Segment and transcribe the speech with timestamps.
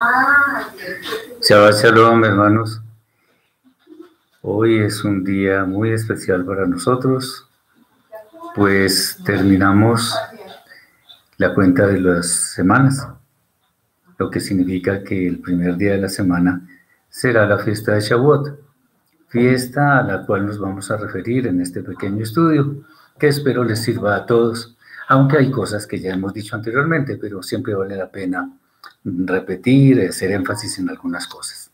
[0.00, 2.80] Shabbat Shalom, hermanos.
[4.42, 7.48] Hoy es un día muy especial para nosotros,
[8.54, 10.16] pues terminamos
[11.36, 13.08] la cuenta de las semanas,
[14.18, 16.62] lo que significa que el primer día de la semana
[17.08, 18.56] será la fiesta de Shavuot,
[19.26, 22.84] fiesta a la cual nos vamos a referir en este pequeño estudio,
[23.18, 24.76] que espero les sirva a todos,
[25.08, 28.48] aunque hay cosas que ya hemos dicho anteriormente, pero siempre vale la pena
[29.04, 31.70] repetir, hacer énfasis en algunas cosas.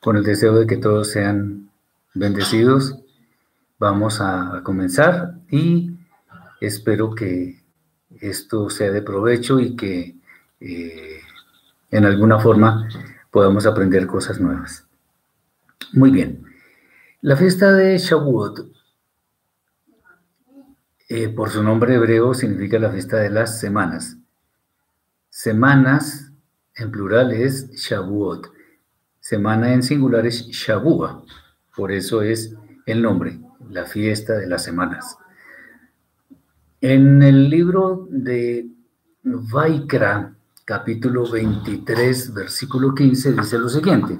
[0.00, 1.70] Con el deseo de que todos sean
[2.14, 2.98] bendecidos,
[3.78, 5.96] vamos a comenzar y
[6.60, 7.62] espero que
[8.20, 10.16] esto sea de provecho y que
[10.60, 11.20] eh,
[11.90, 12.88] en alguna forma
[13.30, 14.86] podamos aprender cosas nuevas.
[15.92, 16.44] Muy bien.
[17.20, 18.66] La fiesta de Shavuot,
[21.08, 24.16] eh, por su nombre hebreo, significa la fiesta de las semanas.
[25.34, 26.30] Semanas
[26.76, 28.48] en plural es Shavuot.
[29.18, 31.24] Semana en singular es Shavua.
[31.74, 35.16] Por eso es el nombre, la fiesta de las semanas.
[36.82, 38.68] En el libro de
[39.22, 40.34] Vaikra,
[40.66, 44.18] capítulo 23, versículo 15, dice lo siguiente.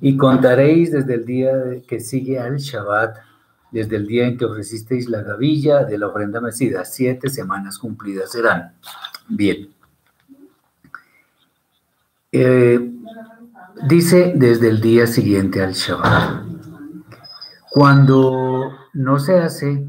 [0.00, 1.52] Y contaréis desde el día
[1.86, 3.18] que sigue al Shabbat,
[3.70, 8.32] desde el día en que ofrecisteis la gavilla de la ofrenda mecida, siete semanas cumplidas
[8.32, 8.72] serán.
[9.28, 9.68] Bien.
[12.32, 12.92] Eh,
[13.86, 16.44] dice desde el día siguiente al Shabbat.
[17.70, 19.86] Cuando no se hace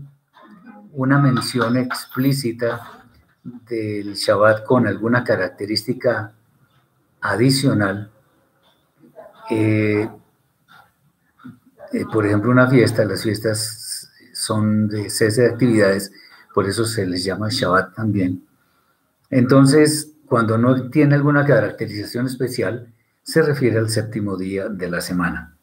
[0.92, 3.04] una mención explícita
[3.44, 6.34] del Shabbat con alguna característica
[7.22, 8.12] adicional,
[9.50, 10.10] eh,
[11.94, 16.12] eh, por ejemplo, una fiesta, las fiestas son de cese de actividades,
[16.54, 18.49] por eso se les llama Shabbat también.
[19.30, 25.56] Entonces, cuando no tiene alguna caracterización especial, se refiere al séptimo día de la semana.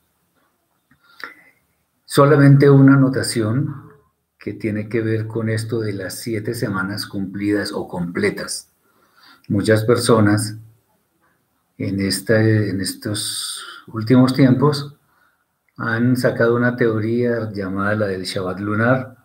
[2.05, 3.87] Solamente una anotación
[4.39, 8.71] que tiene que ver con esto de las siete semanas cumplidas o completas.
[9.49, 10.57] Muchas personas
[11.79, 14.97] en, esta, en estos últimos tiempos
[15.77, 19.17] han sacado una teoría llamada la del Shabbat lunar,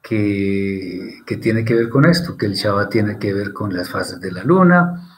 [0.00, 4.20] que, tiene que ver con esto, que el Shabbat tiene que ver con las fases
[4.20, 5.08] de la luna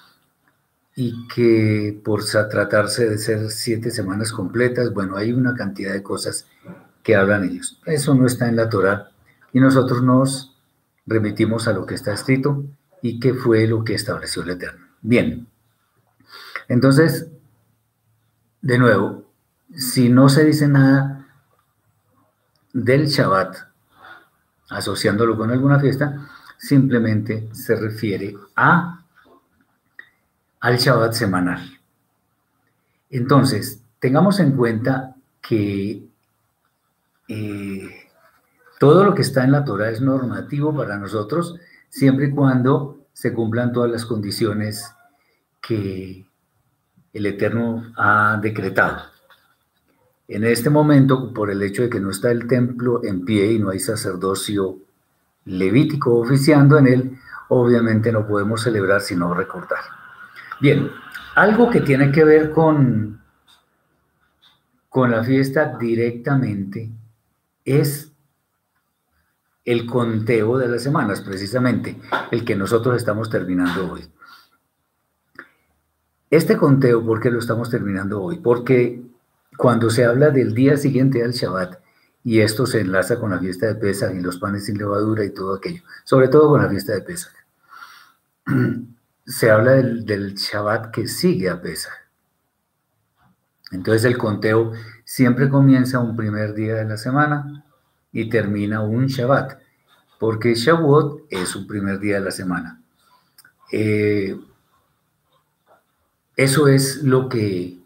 [0.97, 6.47] y que por tratarse de ser siete semanas completas, bueno, hay una cantidad de cosas
[7.03, 7.81] que hablan ellos.
[7.85, 9.11] Eso no está en la Torah
[9.53, 10.57] y nosotros nos
[11.07, 12.65] remitimos a lo que está escrito
[13.03, 14.87] y que fue lo que estableció el Eterno.
[15.03, 15.47] Bien,
[16.69, 17.29] entonces,
[18.63, 19.31] de nuevo,
[19.75, 21.27] si no se dice nada
[22.73, 23.74] del Shabbat,
[24.71, 29.01] asociándolo con alguna fiesta, simplemente se refiere a
[30.61, 31.79] al Shabbat semanal.
[33.11, 36.09] Entonces, tengamos en cuenta que
[37.29, 37.89] eh,
[38.79, 41.57] todo lo que está en la Torah es normativo para nosotros,
[41.91, 44.91] siempre y cuando se cumplan todas las condiciones
[45.61, 46.27] que
[47.13, 49.14] el Eterno ha decretado.
[50.27, 53.59] En este momento, por el hecho de que no está el templo en pie y
[53.59, 54.79] no hay sacerdocio
[55.45, 57.19] levítico oficiando en él,
[57.49, 59.81] obviamente no podemos celebrar sino recordar.
[60.61, 60.91] Bien,
[61.35, 63.21] algo que tiene que ver con,
[64.89, 66.91] con la fiesta directamente
[67.65, 68.11] es
[69.65, 74.05] el conteo de las semanas, precisamente el que nosotros estamos terminando hoy.
[76.31, 78.39] Este conteo, ¿por qué lo estamos terminando hoy?
[78.39, 79.03] Porque
[79.57, 81.81] cuando se habla del día siguiente al Shabbat,
[82.25, 85.31] y esto se enlaza con la fiesta de Pesach y los panes sin levadura y
[85.31, 87.35] todo aquello, sobre todo con la fiesta de Pesach,
[89.27, 91.93] se habla del, del Shabbat que sigue a Pesach.
[93.73, 94.73] Entonces el conteo
[95.05, 97.65] siempre comienza un primer día de la semana
[98.13, 99.59] y termina un Shabbat,
[100.19, 102.81] porque Shavuot es un primer día de la semana.
[103.73, 104.39] Eh,
[106.37, 107.84] eso es lo que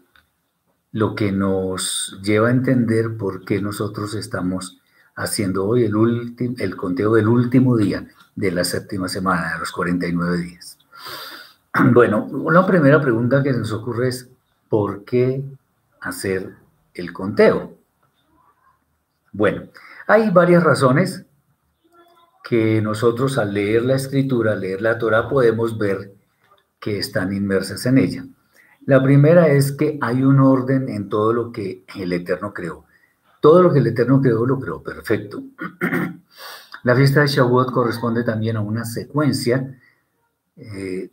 [0.91, 4.79] lo que nos lleva a entender por qué nosotros estamos
[5.15, 10.37] haciendo hoy el, el conteo del último día de la séptima semana, de los 49
[10.37, 10.77] días.
[11.93, 14.27] Bueno, una primera pregunta que nos ocurre es,
[14.67, 15.43] ¿por qué
[16.01, 16.55] hacer
[16.93, 17.77] el conteo?
[19.31, 19.63] Bueno,
[20.07, 21.25] hay varias razones
[22.43, 26.13] que nosotros al leer la escritura, al leer la Torah, podemos ver
[26.79, 28.25] que están inmersas en ella.
[28.85, 32.85] La primera es que hay un orden en todo lo que el Eterno creó.
[33.41, 35.43] Todo lo que el Eterno creó lo creó perfecto.
[36.83, 39.77] La fiesta de Shavuot corresponde también a una secuencia
[40.55, 41.09] eh,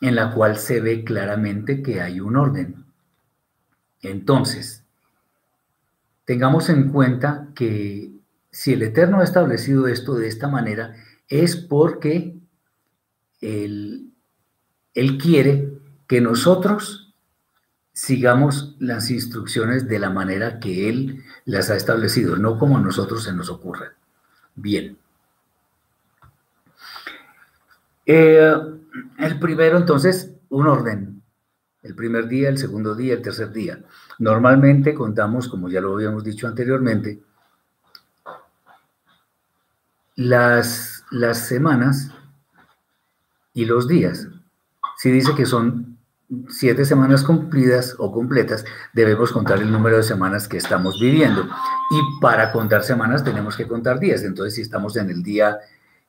[0.00, 2.84] en la cual se ve claramente que hay un orden.
[4.02, 4.84] Entonces,
[6.24, 8.12] tengamos en cuenta que
[8.50, 10.94] si el Eterno ha establecido esto de esta manera,
[11.28, 12.36] es porque
[13.40, 14.12] Él,
[14.94, 15.73] él quiere
[16.06, 17.14] que nosotros
[17.92, 23.22] sigamos las instrucciones de la manera que Él las ha establecido, no como a nosotros
[23.22, 23.94] se nos ocurra.
[24.56, 24.98] Bien.
[28.04, 28.54] Eh,
[29.18, 31.22] el primero, entonces, un orden.
[31.82, 33.78] El primer día, el segundo día, el tercer día.
[34.18, 37.20] Normalmente contamos, como ya lo habíamos dicho anteriormente,
[40.16, 42.10] las, las semanas
[43.52, 44.28] y los días.
[44.96, 45.93] Si dice que son
[46.48, 51.42] siete semanas cumplidas o completas, debemos contar el número de semanas que estamos viviendo.
[51.42, 54.22] Y para contar semanas tenemos que contar días.
[54.22, 55.58] Entonces, si estamos en el día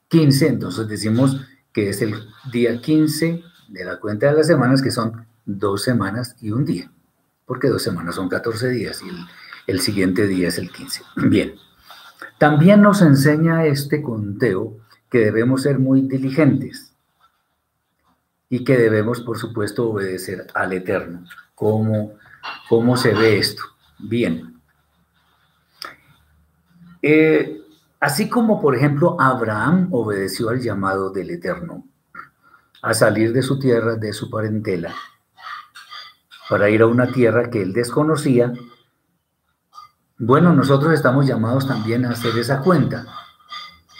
[0.07, 1.41] 15, entonces decimos
[1.71, 2.15] que es el
[2.51, 6.91] día 15 de la cuenta de las semanas, que son dos semanas y un día,
[7.45, 9.09] porque dos semanas son 14 días y
[9.67, 11.01] el, siguiente día es el 15.
[11.27, 11.53] Bien,
[12.39, 14.77] también nos enseña este conteo
[15.09, 16.94] que debemos ser muy diligentes
[18.55, 21.25] y que debemos, por supuesto, obedecer al Eterno.
[21.53, 22.13] ¿Cómo,
[22.69, 23.63] cómo se ve esto?
[23.99, 24.59] Bien.
[27.01, 27.61] Eh,
[28.05, 31.87] Así como, por ejemplo, Abraham obedeció al llamado del Eterno
[32.83, 34.93] a salir de su tierra, de su parentela,
[36.47, 38.53] para ir a una tierra que él desconocía,
[40.19, 43.07] bueno, nosotros estamos llamados también a hacer esa cuenta,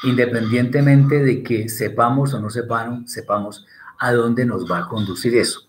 [0.03, 3.65] independientemente de que sepamos o no sepamos, sepamos
[3.99, 5.61] a dónde nos va a conducir eso.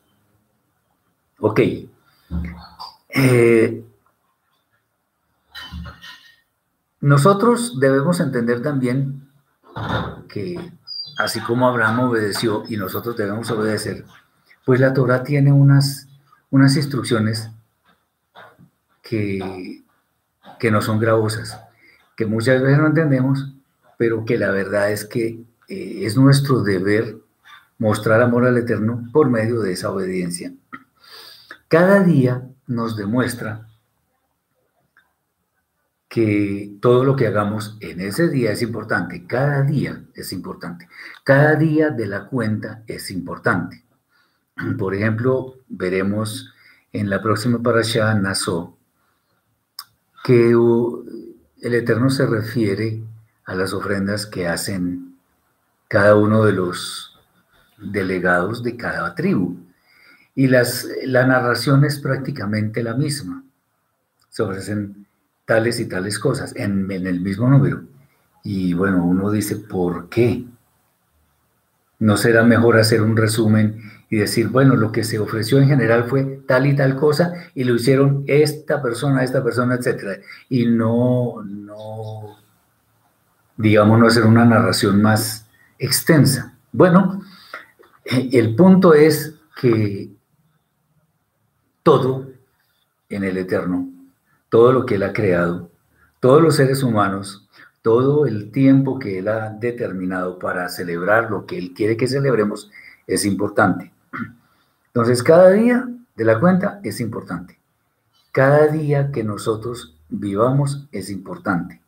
[1.39, 1.61] Ok.
[3.11, 3.85] Eh,
[7.01, 9.29] nosotros debemos entender también
[10.29, 10.73] que
[11.19, 14.05] así como Abraham obedeció y nosotros debemos obedecer,
[14.65, 16.09] pues la Torah tiene unas,
[16.51, 17.51] unas instrucciones
[19.03, 19.85] que,
[20.59, 21.61] que no son gravosas,
[22.17, 23.53] que muchas veces no entendemos,
[23.99, 27.19] pero que la verdad es que eh, es nuestro deber
[27.79, 30.53] mostrar amor al Eterno por medio de esa obediencia.
[31.69, 33.69] Cada día nos demuestra
[36.09, 40.89] que todo lo que hagamos en ese día es importante, cada día es importante,
[41.25, 43.85] cada día de la cuenta es importante.
[44.79, 46.55] Por ejemplo, veremos
[46.93, 48.79] en la próxima parasha Naso
[50.25, 53.03] que el Eterno se refiere
[53.45, 55.19] a las ofrendas que hacen
[55.89, 57.16] cada uno de los
[57.79, 59.57] delegados de cada tribu.
[60.35, 63.43] Y las, la narración es prácticamente la misma.
[64.29, 65.07] Se ofrecen
[65.47, 67.85] tales y tales cosas en, el mismo número.
[68.43, 70.45] Y bueno, uno dice, ¿por qué?
[71.99, 73.81] ¿No será mejor hacer un resumen
[74.11, 77.65] y decir, bueno, lo que se ofreció en general fue tal y tal cosa y
[77.65, 80.19] lo hicieron esta persona, esta persona, etcétera?
[80.51, 82.37] Y no, no,
[83.57, 85.47] digamos, no hacer una narración más
[85.79, 86.55] extensa.
[86.73, 87.23] Bueno,
[88.11, 90.11] el punto es que
[91.83, 92.29] todo
[93.09, 93.91] en el Eterno
[94.49, 95.71] todo lo que Él ha creado,
[96.21, 97.49] todos los seres humanos,
[97.83, 102.71] todo el tiempo que Él ha determinado para celebrar lo que Él quiere que celebremos
[103.07, 103.93] es importante.
[104.87, 107.59] Entonces, cada día de la cuenta es importante.
[108.33, 111.81] Cada día que nosotros vivamos es importante.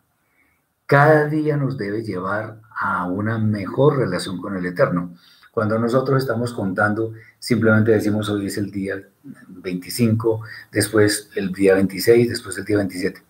[0.86, 5.14] Cada día nos debe llevar a una mejor relación con el Eterno.
[5.58, 9.02] Cuando nosotros estamos contando, simplemente decimos hoy es el día
[9.48, 13.20] 25, después el día 26, después el día 27.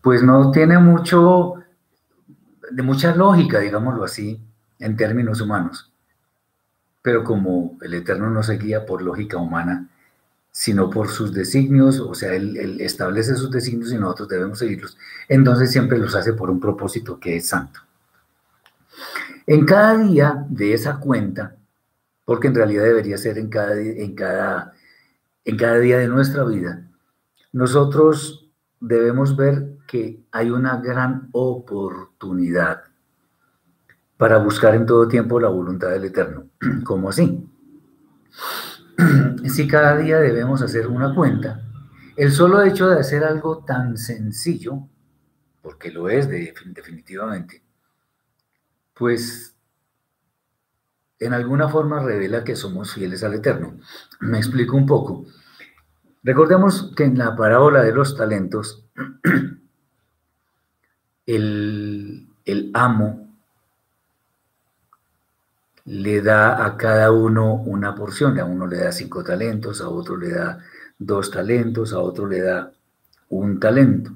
[0.00, 1.54] Pues no tiene mucho,
[2.68, 4.40] de mucha lógica, digámoslo así,
[4.80, 5.92] en términos humanos.
[7.00, 9.88] Pero como el Eterno no se guía por lógica humana,
[10.50, 15.70] sino por sus designios, o sea, él, establece sus designios y nosotros debemos seguirlos, entonces
[15.70, 17.78] siempre los hace por un propósito que es santo.
[19.46, 21.56] En cada día de esa cuenta,
[22.24, 24.72] porque en realidad debería ser en cada, en cada,
[25.44, 26.88] en cada día de nuestra vida,
[27.52, 32.82] nosotros debemos ver que hay una gran oportunidad
[34.16, 36.48] para buscar en todo tiempo la voluntad del Eterno.
[36.84, 37.46] ¿Cómo así?
[39.48, 41.60] Si cada día debemos hacer una cuenta,
[42.16, 44.88] el solo hecho de hacer algo tan sencillo,
[45.60, 47.62] porque lo es definitivamente,
[48.94, 49.54] pues
[51.18, 53.78] en alguna forma revela que somos fieles al Eterno.
[54.20, 55.26] Me explico un poco.
[56.24, 58.84] Recordemos que en la parábola de los talentos,
[61.26, 62.28] el,
[62.74, 63.28] amo
[65.84, 70.16] le da a cada uno una porción, a uno le da cinco talentos, a otro
[70.16, 70.58] le da
[70.98, 72.72] dos talentos, a otro le da
[73.28, 74.12] un talento.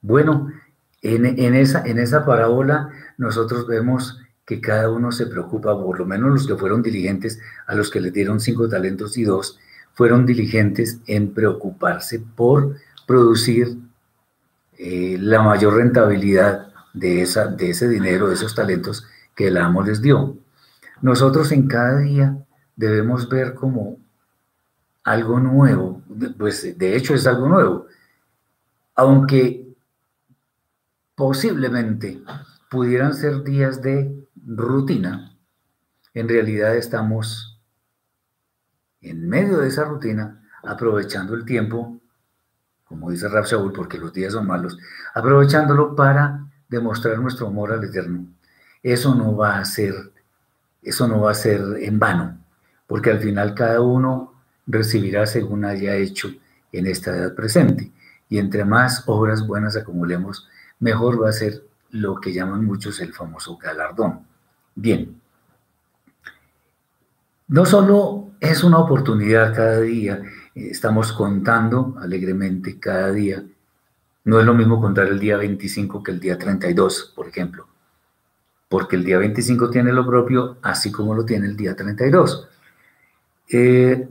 [0.00, 0.50] Bueno,
[1.02, 6.30] en, esa, en esa parábola nosotros vemos que cada uno se preocupa, por lo menos
[6.30, 9.58] los que fueron diligentes, a los que le dieron cinco talentos y dos,
[9.92, 13.76] fueron diligentes en preocuparse por producir
[14.78, 19.82] eh, la mayor rentabilidad de, esa, de ese dinero, de esos talentos que el amo
[19.82, 20.36] les dio.
[21.02, 22.36] Nosotros en cada día
[22.76, 23.98] debemos ver como
[25.02, 26.02] algo nuevo,
[26.36, 27.86] pues de hecho es algo nuevo,
[28.94, 29.66] aunque
[31.14, 32.20] posiblemente
[32.76, 35.34] pudieran ser días de rutina,
[36.12, 37.58] en realidad estamos
[39.00, 41.98] en medio de esa rutina aprovechando el tiempo,
[42.84, 44.76] como dice Rab Shaul, porque los días son malos,
[45.14, 48.26] aprovechándolo para demostrar nuestro amor al Eterno.
[48.82, 49.94] Eso no va a ser,
[50.82, 52.36] eso no va a ser en vano,
[52.86, 54.34] porque al final cada uno
[54.66, 56.28] recibirá según haya hecho
[56.72, 57.90] en esta edad presente.
[58.28, 60.46] Y entre más obras buenas acumulemos,
[60.78, 64.20] mejor va a ser lo que llaman muchos el famoso galardón.
[64.74, 65.20] Bien,
[67.48, 70.22] no solo es una oportunidad cada día,
[70.54, 73.44] estamos contando alegremente cada día.
[74.24, 77.68] No es lo mismo contar el día 25 que el día 32, por ejemplo,
[78.68, 82.48] porque el día 25 tiene lo propio, así como lo tiene el día 32.
[83.52, 84.08] Eh,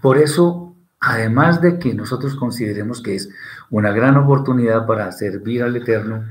[0.00, 3.28] por eso, además de que nosotros consideremos que es
[3.68, 6.24] una gran oportunidad para servir al Eterno,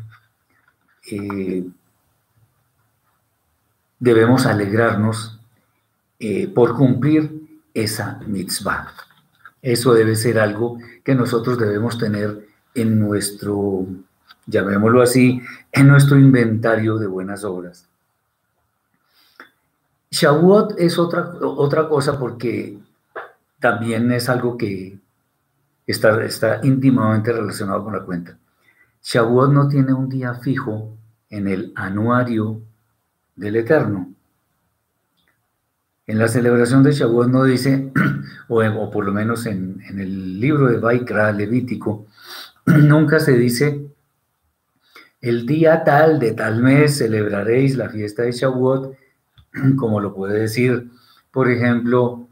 [4.02, 5.40] debemos alegrarnos
[6.20, 8.88] eh, por cumplir esa mitzvah.
[9.62, 13.86] Eso debe ser algo que nosotros debemos tener en nuestro,
[14.48, 15.42] llamémoslo así,
[15.72, 17.88] en nuestro inventario de buenas obras.
[20.10, 22.78] Shavuot es otra, otra cosa porque
[23.60, 25.00] también es algo que
[25.86, 28.38] está, está íntimamente relacionado con la cuenta.
[29.04, 30.98] Shavuot no tiene un día fijo
[31.32, 32.62] en el anuario
[33.36, 34.14] del Eterno.
[36.06, 37.92] En la celebración de Shavuot no dice,
[38.50, 42.06] o, por lo menos en, el libro de Baikra Levítico,
[42.66, 43.88] nunca se dice,
[45.22, 48.96] el día tal de tal mes celebraréis la fiesta de Shavuot,
[49.78, 50.92] como lo puede decir,
[51.32, 52.28] por ejemplo,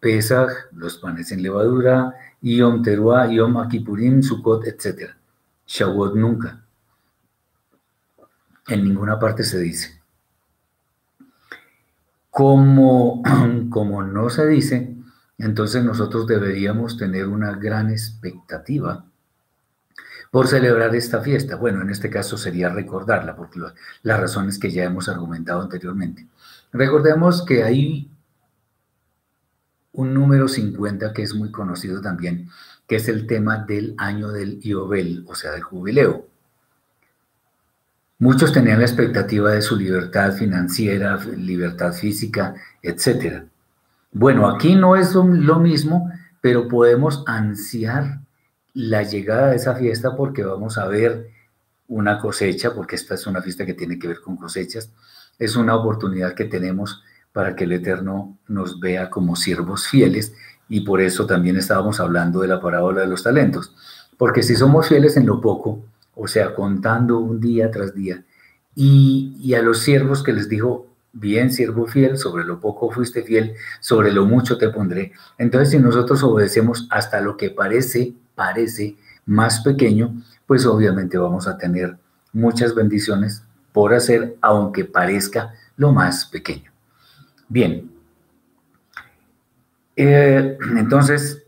[0.00, 5.10] Pesach, los panes en levadura, Yom Teruah, Yom Akipurim, Sukkot, etc.
[5.66, 6.65] Shavuot nunca.
[8.68, 10.00] En ninguna parte se dice.
[12.30, 13.22] Como,
[13.70, 14.96] como no se dice,
[15.38, 19.04] entonces nosotros deberíamos tener una gran expectativa
[20.30, 21.56] por celebrar esta fiesta.
[21.56, 23.48] Bueno, en este caso sería recordarla, por
[24.02, 26.26] las razones que ya hemos argumentado anteriormente.
[26.72, 28.10] Recordemos que hay
[29.92, 32.50] un número 50 que es muy conocido también,
[32.86, 36.26] que es el tema del año del Iobel, o sea, del jubileo.
[38.18, 43.42] Muchos tenían la expectativa de su libertad financiera, libertad física, etc.
[44.10, 48.20] Bueno, aquí no es lo mismo, pero podemos ansiar
[48.72, 51.30] la llegada de esa fiesta porque vamos a ver
[51.88, 54.90] una cosecha, porque esta es una fiesta que tiene que ver con cosechas.
[55.38, 60.32] Es una oportunidad que tenemos para que el Eterno nos vea como siervos fieles
[60.70, 63.74] y por eso también estábamos hablando de la parábola de los talentos.
[64.16, 65.84] Porque si somos fieles en lo poco,
[66.16, 68.24] o sea, contando un día tras día,
[68.74, 73.54] y, a los siervos que les dijo, bien siervo fiel, sobre lo poco fuiste fiel,
[73.80, 75.12] sobre lo mucho te pondré.
[75.38, 81.56] Entonces, si nosotros obedecemos hasta lo que parece, parece más pequeño, pues obviamente vamos a
[81.56, 81.96] tener
[82.32, 83.42] muchas bendiciones
[83.72, 86.70] por hacer, aunque parezca lo más pequeño.
[87.48, 87.90] Bien.
[89.96, 91.44] Eh, entonces,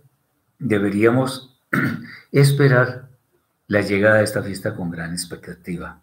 [0.58, 1.58] deberíamos
[2.32, 3.07] esperar
[3.68, 6.00] la llegada de esta fiesta con gran expectativa.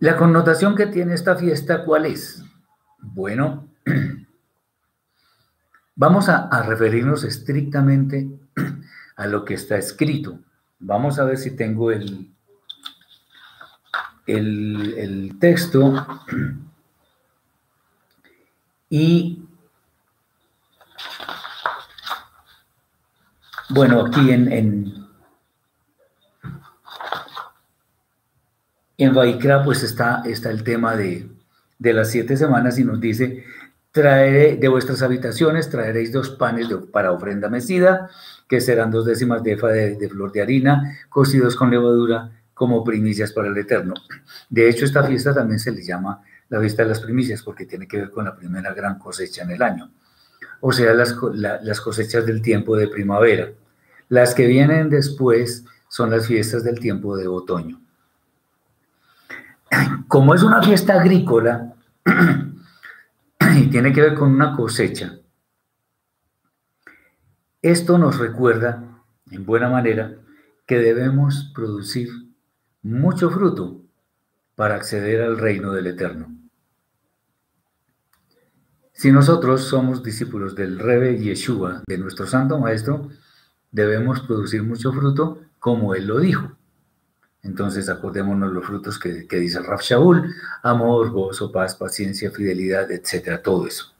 [0.00, 2.44] La connotación que tiene esta fiesta, ¿cuál es?
[2.98, 3.68] Bueno,
[5.94, 8.28] vamos a, referirnos estrictamente
[9.16, 10.40] a lo que está escrito.
[10.80, 12.32] Vamos a ver si tengo el,
[14.26, 16.06] el, texto
[18.90, 19.44] y
[23.68, 25.07] bueno, aquí en,
[28.98, 31.28] en Vaikra pues está, está el tema de,
[31.78, 33.44] las siete semanas y nos dice,
[33.92, 38.10] traeré de vuestras habitaciones, traeréis dos panes para ofrenda mecida,
[38.48, 43.32] que serán dos décimas de efa de, flor de harina, cocidos con levadura, como primicias
[43.32, 43.94] para el Eterno.
[44.50, 47.86] De hecho, esta fiesta también se le llama la fiesta de las primicias porque tiene
[47.86, 49.92] que ver con la primera gran cosecha en el año,
[50.60, 53.50] o sea, las, las cosechas del tiempo de primavera.
[54.08, 57.80] Las que vienen después son las fiestas del tiempo de otoño.
[60.08, 61.74] Como es una fiesta agrícola
[63.56, 65.18] y tiene que ver con una cosecha,
[67.60, 70.14] esto nos recuerda, en buena manera,
[70.66, 72.08] que debemos producir
[72.82, 73.82] mucho fruto
[74.54, 76.38] para acceder al reino del Eterno.
[78.92, 83.08] Si nosotros somos discípulos del Rebe Yeshua, de nuestro Santo Maestro,
[83.70, 86.57] debemos producir mucho fruto como Él lo dijo.
[87.48, 93.66] Entonces acordémonos los frutos que, dice Raf Shaul, amor, gozo, paz, paciencia, fidelidad, etcétera, todo
[93.66, 93.94] eso.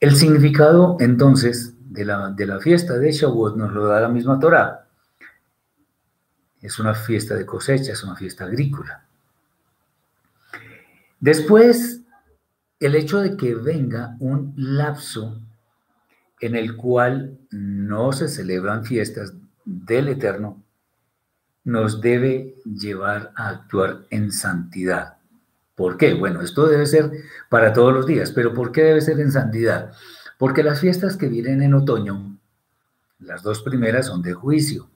[0.00, 4.40] El significado entonces de la, de la fiesta de Shavuot nos lo da la misma
[4.40, 4.86] Torah.
[6.62, 9.04] Es una fiesta de cosecha, es una fiesta agrícola.
[11.20, 12.00] Después,
[12.80, 15.42] el hecho de que venga un lapso
[16.40, 19.34] en el cual no se celebran fiestas
[19.66, 20.63] del Eterno,
[21.64, 25.16] nos debe llevar a actuar en santidad.
[25.74, 26.14] ¿Por qué?
[26.14, 27.10] Bueno, esto debe ser
[27.48, 29.92] para todos los días, pero ¿por qué debe ser en santidad?
[30.38, 32.38] Porque las fiestas que vienen en otoño,
[33.18, 34.88] las dos primeras son de juicio.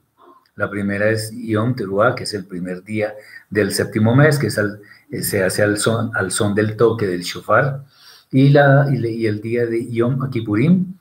[0.55, 3.13] La primera es Yom Teruah, que es el primer día
[3.49, 6.11] del séptimo mes, que eh, se hace al son,
[6.53, 7.85] del toque del shofar,
[8.31, 10.97] y, la, y, el día de Yom Kippurim,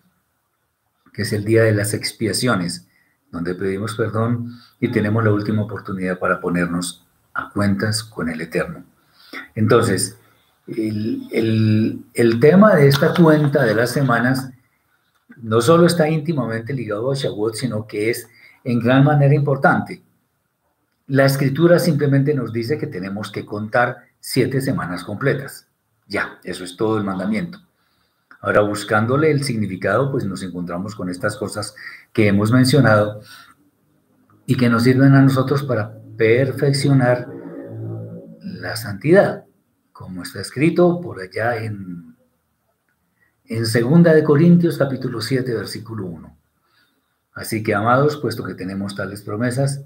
[1.12, 2.86] que es el día de las expiaciones,
[3.30, 7.04] donde pedimos perdón y tenemos la última oportunidad para ponernos
[7.34, 8.84] a cuentas con el Eterno.
[9.54, 10.16] Entonces,
[10.66, 14.50] el, tema de esta cuenta de las semanas
[15.36, 18.28] no solo está íntimamente ligado a Shavuot, sino que es
[18.64, 20.02] en gran manera importante.
[21.06, 25.66] La escritura simplemente nos dice que tenemos que contar siete semanas completas.
[26.06, 27.60] Ya, eso es todo el mandamiento.
[28.40, 31.74] Ahora, buscándole el significado, pues nos encontramos con estas cosas
[32.12, 33.20] que hemos mencionado
[34.48, 37.28] y que nos sirven a nosotros para perfeccionar
[38.40, 39.44] la santidad
[39.92, 42.16] como está escrito por allá en,
[43.44, 46.38] en Segunda de Corintios capítulo 7 versículo 1.
[47.34, 49.84] Así que, amados, puesto que tenemos tales promesas,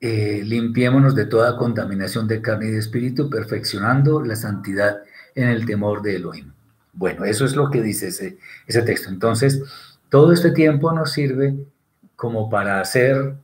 [0.00, 5.02] eh, limpiémonos de toda contaminación de carne y de espíritu, perfeccionando la santidad
[5.34, 6.54] en el temor de Elohim.
[6.94, 9.10] Bueno, eso es lo que dice ese, ese texto.
[9.10, 9.62] Entonces,
[10.08, 11.54] todo este tiempo nos sirve
[12.16, 13.36] como para hacer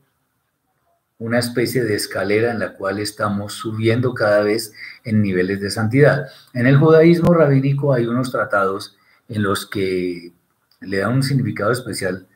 [1.18, 4.72] una especie de escalera en la cual estamos subiendo cada vez
[5.04, 6.26] en niveles de santidad.
[6.52, 8.96] En el judaísmo rabínico hay unos tratados
[9.28, 10.32] en los que
[10.80, 12.26] le dan un significado especial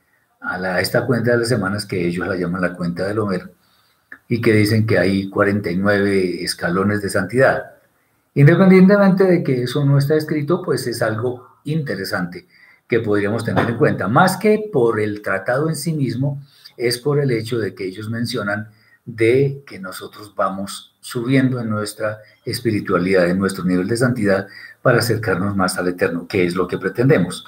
[0.41, 3.51] a, esta cuenta de las semanas que ellos la llaman la cuenta del Homer
[4.29, 7.73] y que dicen que hay 49 escalones de santidad.
[8.35, 12.47] Independientemente de que eso no está escrito, pues es algo interesante
[12.89, 14.09] que podríamos tener en cuenta.
[14.09, 16.43] Más que por el tratado en sí mismo,
[16.77, 18.71] es por el hecho de que ellos mencionan
[19.05, 24.49] de que nosotros vamos subiendo en nuestra espiritualidad, en nuestro nivel de santidad,
[24.83, 27.45] para acercarnos más al Eterno, que es lo que pretendemos.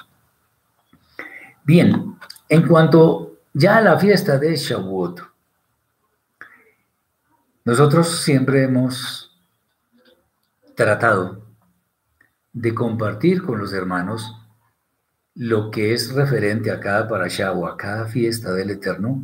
[1.63, 2.15] Bien,
[2.47, 5.21] en cuanto ya a la fiesta de Shavuot,
[7.65, 9.37] nosotros siempre hemos
[10.75, 11.45] tratado
[12.53, 14.38] de compartir con los hermanos
[15.39, 19.23] lo que es referente a cada parashá o a cada fiesta del Eterno,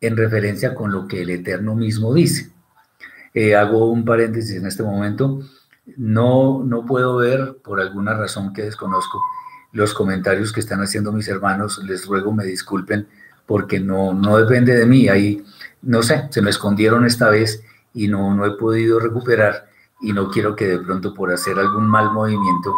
[0.00, 2.50] en referencia con lo que el Eterno mismo dice.
[3.34, 5.40] Eh, hago un paréntesis en este momento.
[5.98, 9.20] No, no puedo ver, por alguna razón que desconozco,
[9.72, 11.82] los comentarios que están haciendo mis hermanos.
[11.84, 13.06] Les ruego me disculpen
[13.44, 15.10] porque no, no depende de mí.
[15.10, 15.44] Ahí,
[15.82, 19.66] no sé, se me escondieron esta vez y no, no he podido recuperar
[20.00, 22.74] y no quiero que de pronto por hacer algún mal movimiento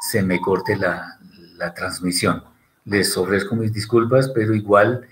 [0.00, 1.17] se me corte la,
[1.58, 2.42] la transmisión.
[2.84, 5.06] Les ofrezco mis disculpas, pero igual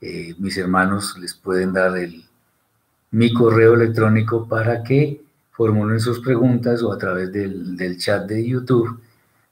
[0.00, 2.24] eh, mis hermanos les pueden dar el,
[3.12, 8.46] mi correo electrónico para que formulen sus preguntas o a través del, del chat de
[8.46, 9.00] YouTube,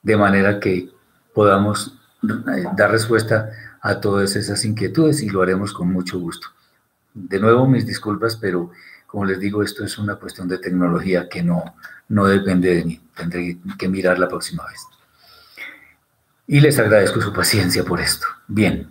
[0.02, 0.90] de manera que
[1.34, 6.48] podamos eh, dar respuesta a todas esas inquietudes y lo haremos con mucho gusto.
[7.14, 8.70] De nuevo, mis disculpas, pero
[9.06, 11.74] como les digo, esto es una cuestión de tecnología que no,
[12.08, 13.00] no depende de mí.
[13.16, 14.86] Tendré que mirar la próxima vez.
[16.50, 18.26] Y les agradezco su paciencia por esto.
[18.48, 18.88] Bien.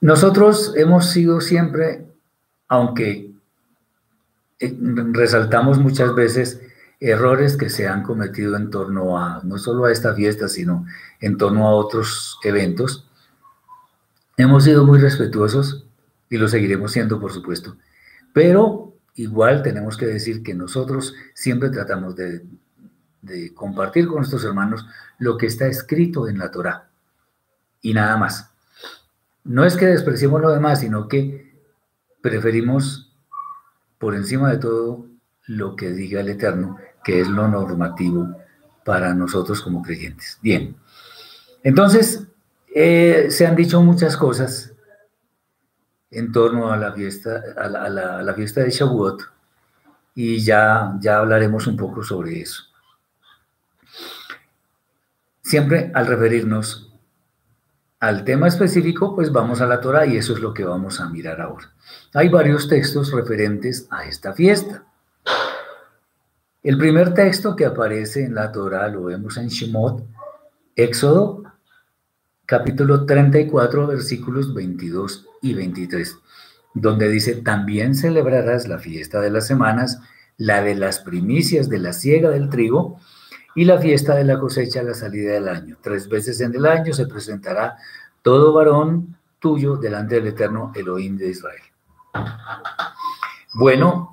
[0.00, 2.04] Nosotros hemos sido siempre,
[2.66, 3.30] aunque
[4.58, 4.76] eh,
[5.12, 6.60] resaltamos muchas veces
[6.98, 10.84] errores que se han cometido en torno a, no solo a esta fiesta, sino
[11.20, 13.08] en torno a otros eventos,
[14.36, 15.86] hemos sido muy respetuosos
[16.28, 17.76] y lo seguiremos siendo, por supuesto.
[18.32, 22.42] Pero igual tenemos que decir que nosotros siempre tratamos de,
[23.22, 24.86] de compartir con nuestros hermanos
[25.18, 26.88] lo que está escrito en la Torah
[27.80, 28.50] y nada más.
[29.44, 31.56] No es que despreciemos lo demás, sino que
[32.20, 33.12] preferimos
[33.98, 35.06] por encima de todo
[35.46, 38.28] lo que diga el Eterno, que es lo normativo
[38.84, 40.38] para nosotros como creyentes.
[40.42, 40.76] Bien,
[41.62, 42.26] entonces
[42.74, 44.72] eh, se han dicho muchas cosas
[46.10, 49.22] en torno a la fiesta, a la, fiesta de Shavuot
[50.14, 52.67] y ya, ya hablaremos un poco sobre eso.
[55.48, 56.92] Siempre al referirnos
[58.00, 61.08] al tema específico, pues vamos a la Torah y eso es lo que vamos a
[61.08, 61.72] mirar ahora.
[62.12, 64.84] Hay varios textos referentes a esta fiesta.
[66.62, 70.04] El primer texto que aparece en la Torah lo vemos en Shemot,
[70.76, 71.44] Éxodo,
[72.44, 76.14] capítulo 34, versículos 22 y 23,
[76.74, 79.98] donde dice, también celebrarás la fiesta de las semanas,
[80.36, 83.00] la de las primicias de la siega del trigo,
[83.58, 85.76] y la fiesta de la cosecha a la salida del año.
[85.82, 87.76] Tres veces en el año se presentará
[88.22, 91.62] todo varón tuyo delante del eterno Elohim de Israel.
[93.54, 94.12] Bueno,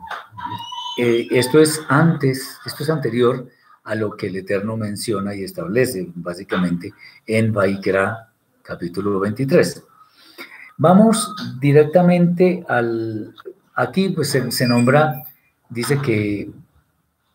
[0.98, 3.48] eh, esto es antes, esto es anterior
[3.84, 6.92] a lo que el Eterno menciona y establece básicamente
[7.28, 8.32] en Baikra
[8.64, 9.84] capítulo 23.
[10.78, 13.36] Vamos directamente al,
[13.76, 15.22] aquí pues se, se nombra,
[15.70, 16.50] dice que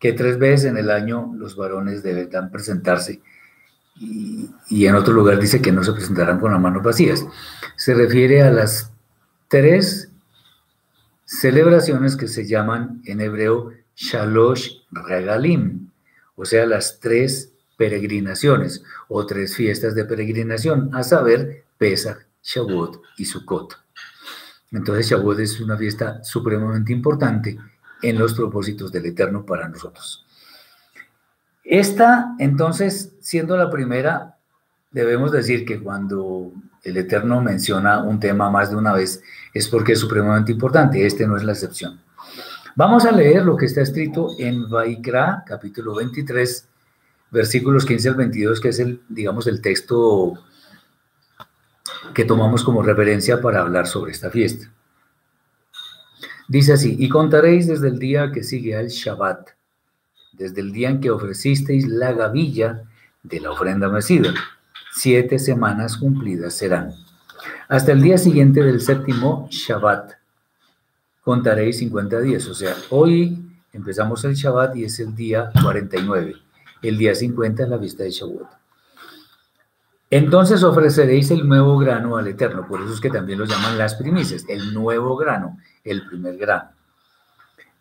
[0.01, 3.21] que tres veces en el año los varones deberán presentarse
[3.95, 7.23] y, en otro lugar dice que no se presentarán con las manos vacías.
[7.75, 8.91] Se refiere a las
[9.47, 10.09] tres
[11.25, 15.91] celebraciones que se llaman en hebreo Shalosh Regalim,
[16.35, 23.25] o sea, las tres peregrinaciones o tres fiestas de peregrinación, a saber, Pesach, Shavuot y
[23.25, 23.77] Sukkot.
[24.71, 27.59] Entonces Shavuot es una fiesta supremamente importante
[28.01, 30.25] en los propósitos del Eterno para nosotros.
[31.63, 34.37] Esta, entonces, siendo la primera,
[34.91, 36.51] debemos decir que cuando
[36.83, 39.21] el Eterno menciona un tema más de una vez,
[39.53, 41.05] es porque es supremamente importante.
[41.05, 42.01] Este no es la excepción.
[42.75, 46.67] Vamos a leer lo que está escrito en Vaikra, capítulo 23,
[47.29, 50.33] versículos 15 al 22, que es el, digamos, el texto
[52.13, 54.71] que tomamos como referencia para hablar sobre esta fiesta.
[56.51, 59.51] Dice así, y contaréis desde el día que sigue al Shabbat,
[60.33, 62.83] desde el día en que ofrecisteis la gavilla
[63.23, 64.33] de la ofrenda mecida.
[64.91, 66.91] Siete semanas cumplidas serán.
[67.69, 70.11] Hasta el día siguiente del séptimo Shabbat,
[71.23, 72.45] contaréis 50 días.
[72.47, 76.35] O sea, hoy empezamos el Shabbat y es el día 49.
[76.81, 78.60] El día 50 es la vista de Shabbat.
[80.11, 83.95] Entonces ofreceréis el nuevo grano al Eterno, por eso es que también lo llaman las
[83.95, 86.71] primicias, el nuevo grano, el primer grano.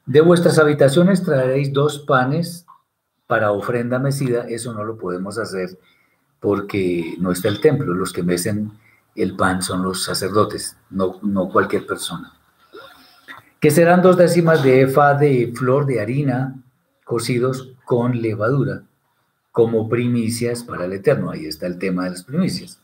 [0.07, 2.67] De vuestras habitaciones traeréis dos panes
[3.27, 5.77] para ofrenda mecida, eso no lo podemos hacer
[6.39, 8.71] porque no está el templo, los que mecen
[9.17, 12.33] el pan son los sacerdotes, no, no cualquier persona.
[13.59, 16.55] Que serán dos décimas de efa de flor de harina
[17.05, 18.85] cocidos con levadura
[19.61, 21.31] como primicias para el Eterno.
[21.31, 22.81] Ahí está el tema de las primicias.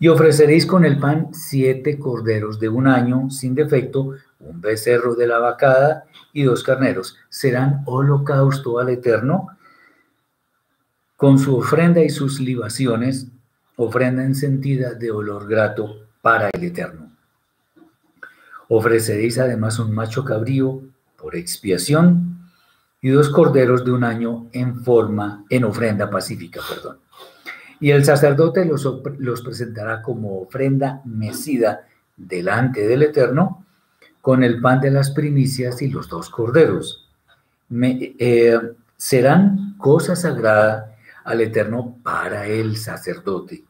[0.00, 5.28] Y ofreceréis con el pan siete corderos de un año sin defecto, un becerro de
[5.28, 7.18] la vacada y dos carneros.
[7.28, 9.56] Serán holocausto al Eterno
[11.16, 13.28] con su ofrenda y sus libaciones,
[13.76, 17.12] ofrenda encendida de olor grato para el Eterno.
[18.66, 20.82] Ofreceréis además un macho cabrío
[21.16, 22.41] por expiación
[23.02, 26.98] y dos corderos de un año en forma, en ofrenda pacífica, perdón.
[27.80, 28.88] Y el sacerdote los,
[29.18, 31.84] los presentará como ofrenda mecida
[32.16, 33.66] delante del Eterno,
[34.20, 37.10] con el pan de las primicias y los dos corderos.
[37.68, 38.56] Eh,
[38.96, 43.64] serán cosa sagrada al Eterno para el sacerdote.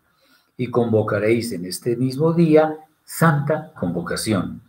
[0.59, 4.61] Y convocaréis en este mismo día santa convocación.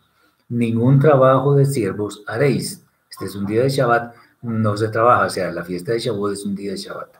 [0.48, 2.86] Ningún trabajo de siervos haréis.
[3.10, 4.14] Este es un día de Shabbat
[4.44, 7.16] no se trabaja, o sea, la fiesta de Shavuot es un día de Shabbat.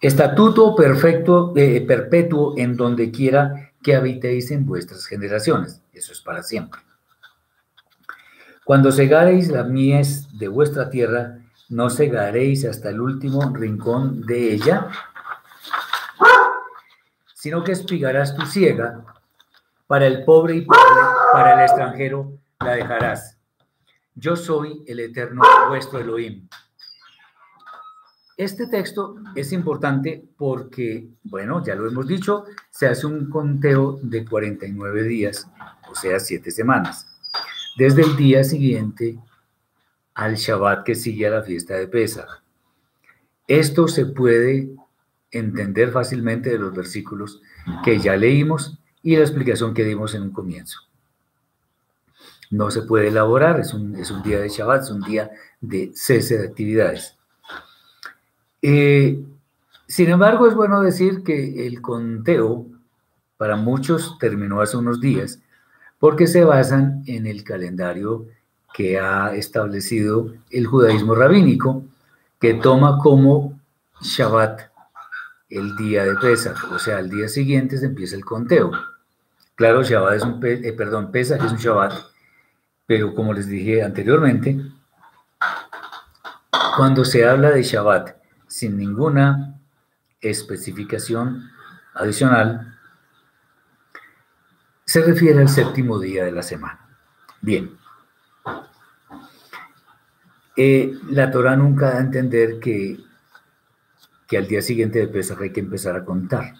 [0.00, 5.80] Estatuto perfecto, eh, perpetuo en donde quiera que habitéis en vuestras generaciones.
[5.92, 6.80] Eso es para siempre.
[8.64, 14.88] Cuando segareis la mies de vuestra tierra, no segaréis hasta el último rincón de ella,
[17.34, 19.04] sino que espigarás tu siega,
[19.86, 20.66] para el pobre y
[21.32, 23.33] para el extranjero la dejarás
[24.14, 26.48] yo soy el eterno vuestro Elohim.
[28.36, 34.24] este texto es importante porque, bueno, ya lo hemos dicho, se hace un conteo de
[34.24, 35.48] 49 días,
[35.88, 37.06] o sea, 7 semanas,
[37.76, 39.18] desde el día siguiente
[40.14, 42.42] al Shabbat que sigue a la fiesta de Pesach.
[43.46, 44.70] Esto se puede
[45.30, 47.42] entender fácilmente de los versículos
[47.84, 50.78] que ya leímos y la explicación que dimos en un comienzo.
[52.50, 55.30] No se puede elaborar, es un, es un día de Shabbat, es un día
[55.60, 57.16] de cese de actividades.
[58.62, 59.22] Eh,
[59.86, 62.66] sin embargo, es bueno decir que el conteo
[63.36, 65.40] para muchos terminó hace unos días
[65.98, 68.26] porque se basan en el calendario
[68.74, 71.84] que ha establecido el judaísmo rabínico,
[72.40, 73.58] que toma como
[74.00, 74.62] Shabbat
[75.48, 78.72] el día de Pesach, o sea, al día siguiente se empieza el conteo.
[79.54, 81.92] Claro, Shabbat es un, eh, perdón, Pesach es un Shabbat,
[82.86, 84.60] pero como les dije anteriormente,
[86.76, 88.16] cuando se habla de Shabbat
[88.46, 89.60] sin ninguna
[90.20, 91.50] especificación
[91.94, 92.78] adicional,
[94.84, 96.98] se refiere al séptimo día de la semana.
[97.40, 97.76] Bien.
[100.56, 102.98] Eh, la Torah nunca da a entender que,
[104.28, 106.54] que al día siguiente de Pesach hay que empezar a contar.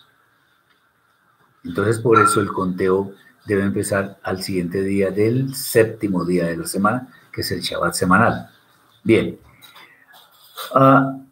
[1.63, 3.15] Entonces, por eso el conteo
[3.47, 7.95] debe empezar al siguiente día del séptimo día de la semana, que es el Shabbat
[7.95, 8.51] semanal.
[9.03, 9.39] Bien.
[10.75, 11.25] Uh,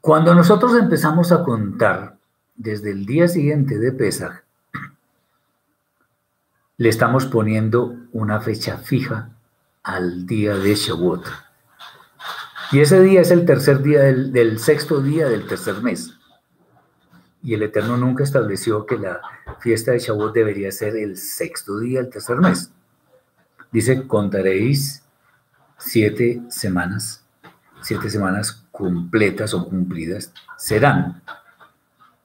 [0.00, 2.16] cuando nosotros empezamos a contar
[2.54, 4.44] desde el día siguiente de Pesach,
[6.76, 9.30] le estamos poniendo una fecha fija
[9.82, 11.24] al día de Shavuot.
[12.72, 16.14] Y ese día es el tercer día del, sexto día del tercer mes.
[17.42, 19.20] Y el Eterno nunca estableció que la
[19.60, 22.70] fiesta de Shavuot debería ser el sexto día del tercer mes.
[23.72, 25.02] Dice, contaréis
[25.78, 27.24] siete semanas,
[27.80, 31.22] siete semanas completas o cumplidas serán.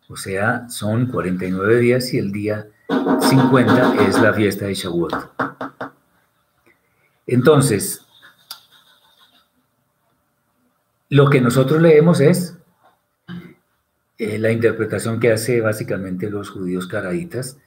[0.10, 5.14] O sea, son 49 días y el día 50 es la fiesta de Shavuot.
[7.26, 8.06] Entonces,
[11.10, 12.57] lo que nosotros leemos es
[14.18, 17.58] eh, la interpretación que hace básicamente los judíos caraítas,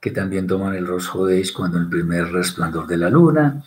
[0.00, 3.62] que también toman el Rosh Hodesh cuando el primer resplandor de la luna,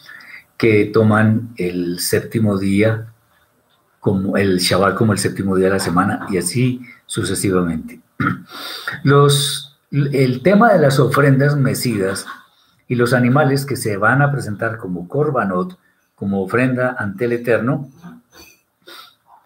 [0.57, 3.13] que toman el séptimo día
[3.99, 8.01] como el Shabbat como el séptimo día de la semana y así sucesivamente.
[9.91, 12.25] El tema de las ofrendas mecidas
[12.87, 15.77] y los animales que se van a presentar como korbanot,
[16.15, 17.89] como ofrenda ante el Eterno,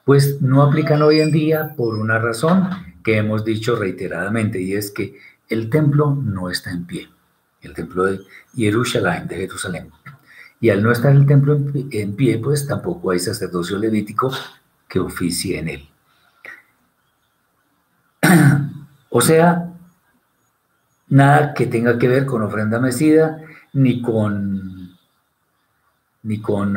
[0.09, 2.67] pues no aplican hoy en día por una razón
[3.03, 5.15] que hemos dicho reiteradamente y es que
[5.49, 7.07] el templo no está en pie,
[7.61, 8.19] el templo de
[8.55, 9.91] Jerusalén, de Jerusalén.
[10.59, 11.59] Y al no estar el templo
[11.91, 14.31] en pie, pues tampoco hay sacerdocio levítico
[14.87, 15.89] que oficie en él.
[19.11, 19.71] o sea,
[21.07, 23.43] nada que tenga que ver con ofrenda mecida,
[23.73, 24.97] ni con,
[26.23, 26.73] ni con,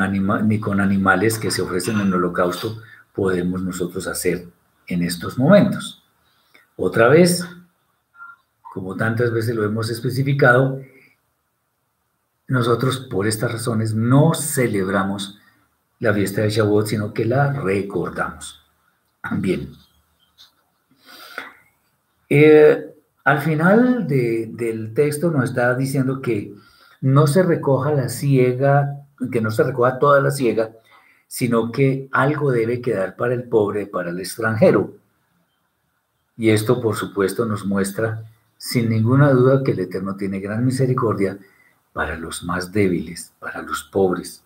[0.47, 2.83] ni con animales que se ofrecen en el holocausto
[3.15, 4.49] podemos nosotros hacer
[4.87, 6.03] en estos momentos.
[6.77, 7.47] Otra vez,
[8.73, 10.81] como tantas veces lo hemos especificado,
[12.49, 15.39] nosotros por estas razones no celebramos
[15.99, 18.61] la fiesta de Shavuot, sino que la recordamos.
[19.39, 19.71] Bien.
[22.29, 22.95] Eh,
[23.25, 26.55] al final del texto nos está diciendo que
[27.01, 30.73] no se recoja la ciega, que no se recoja toda la ciega,
[31.33, 34.93] sino que algo debe quedar para el pobre, para el extranjero.
[36.37, 41.39] Y esto, por supuesto, nos muestra sin ninguna duda que el Eterno tiene gran misericordia
[41.95, 44.45] para los más débiles, para los pobres.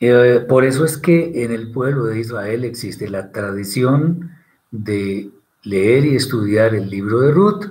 [0.00, 4.32] Eh, por eso es que en el pueblo de Israel existe la tradición
[4.72, 5.30] de
[5.62, 7.66] leer y estudiar el libro de Ruth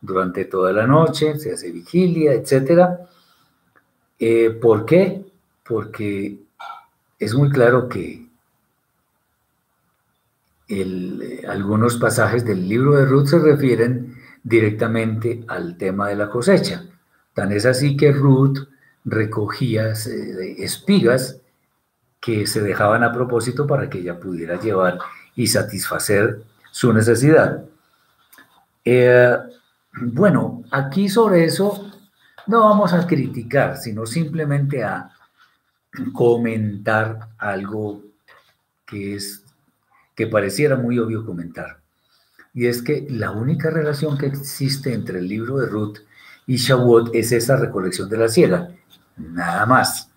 [0.00, 2.98] durante toda la noche, se hace vigilia, etc.
[4.18, 5.24] Eh, ¿Por qué?
[5.62, 6.47] Porque
[7.18, 8.26] es muy claro que
[11.48, 16.84] algunos pasajes del libro de Ruth se refieren directamente al tema de la cosecha.
[17.34, 18.58] Tan es así que Ruth
[19.04, 21.40] recogía eh, espigas
[22.20, 24.98] que se dejaban a propósito para que ella pudiera llevar
[25.36, 27.64] y satisfacer su necesidad.
[28.84, 29.36] Eh,
[30.00, 31.90] bueno, aquí sobre eso
[32.46, 35.10] no vamos a criticar, sino simplemente a
[36.12, 38.02] comentar algo
[38.86, 39.44] que es
[40.14, 41.78] que pareciera muy obvio comentar.
[42.54, 45.98] Y es que la única relación que existe entre el libro de Ruth
[46.46, 48.70] y Shavuot es esa recolección de la ciega.
[49.16, 50.10] Nada más.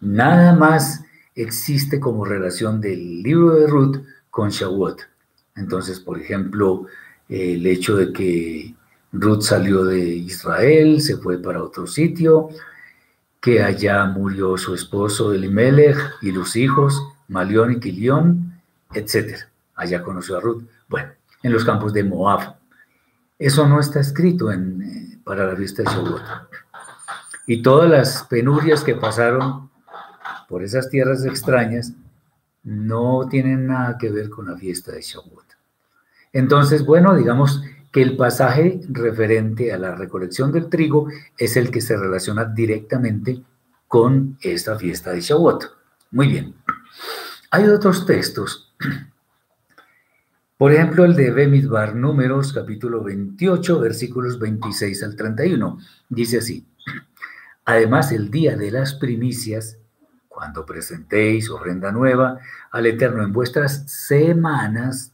[0.00, 1.02] Nada más
[1.34, 5.00] existe como relación del libro de Ruth con Shavuot.
[5.56, 6.86] Entonces, por ejemplo,
[7.28, 8.74] el hecho de que
[9.12, 12.48] Ruth salió de Israel, se fue para otro sitio,
[13.44, 18.58] que allá murió su esposo Elimelech y los hijos, Malión y Quilión,
[18.94, 19.36] etc.
[19.74, 20.64] Allá conoció a Ruth.
[20.88, 21.10] Bueno,
[21.42, 22.56] en los campos de Moab.
[23.38, 26.22] Eso no está escrito en, eh, para la fiesta de Shavuot.
[27.46, 29.68] Y todas las penurias que pasaron
[30.48, 31.92] por esas tierras extrañas
[32.62, 35.44] no tienen nada que ver con la fiesta de Shavuot.
[36.32, 37.62] Entonces, bueno, digamos
[37.94, 41.06] que el pasaje referente a la recolección del trigo
[41.38, 43.40] es el que se relaciona directamente
[43.86, 45.64] con esta fiesta de Shavuot.
[46.10, 46.56] Muy bien.
[47.52, 48.74] Hay otros textos.
[50.58, 55.78] Por ejemplo, el de Bemidbar, Números, capítulo 28, versículos 26 al 31.
[56.08, 56.66] Dice así.
[57.64, 59.78] Además, el día de las primicias,
[60.26, 62.40] cuando presentéis ofrenda nueva
[62.72, 65.13] al Eterno en vuestras semanas,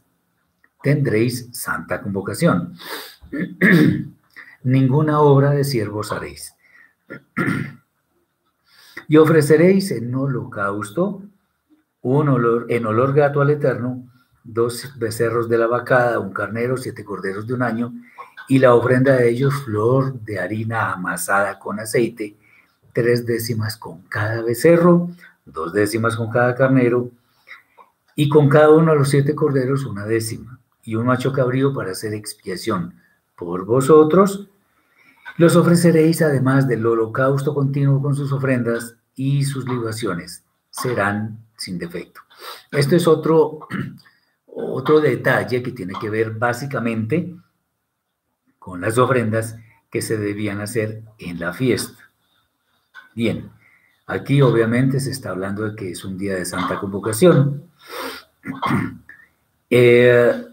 [0.81, 2.75] tendréis santa convocación.
[4.63, 6.55] Ninguna obra de siervos haréis.
[9.07, 11.23] y ofreceréis en holocausto
[12.01, 14.03] un olor, en olor gato al Eterno,
[14.43, 17.93] dos becerros de la vacada, un carnero, siete corderos de un año,
[18.47, 22.37] y la ofrenda de ellos flor de harina amasada con aceite,
[22.93, 25.09] tres décimas con cada becerro,
[25.45, 27.11] dos décimas con cada carnero,
[28.15, 31.91] y con cada uno de los siete corderos una décima y un macho cabrío para
[31.91, 32.95] hacer expiación
[33.35, 34.47] por vosotros.
[35.37, 40.43] Los ofreceréis además del holocausto continuo con sus ofrendas y sus libaciones.
[40.69, 42.21] Serán sin defecto.
[42.71, 43.67] Esto es otro,
[44.45, 47.35] otro detalle que tiene que ver básicamente
[48.59, 49.55] con las ofrendas
[49.89, 52.09] que se debían hacer en la fiesta.
[53.13, 53.51] Bien,
[54.07, 57.63] aquí obviamente se está hablando de que es un día de santa convocación.
[59.73, 60.50] Eh,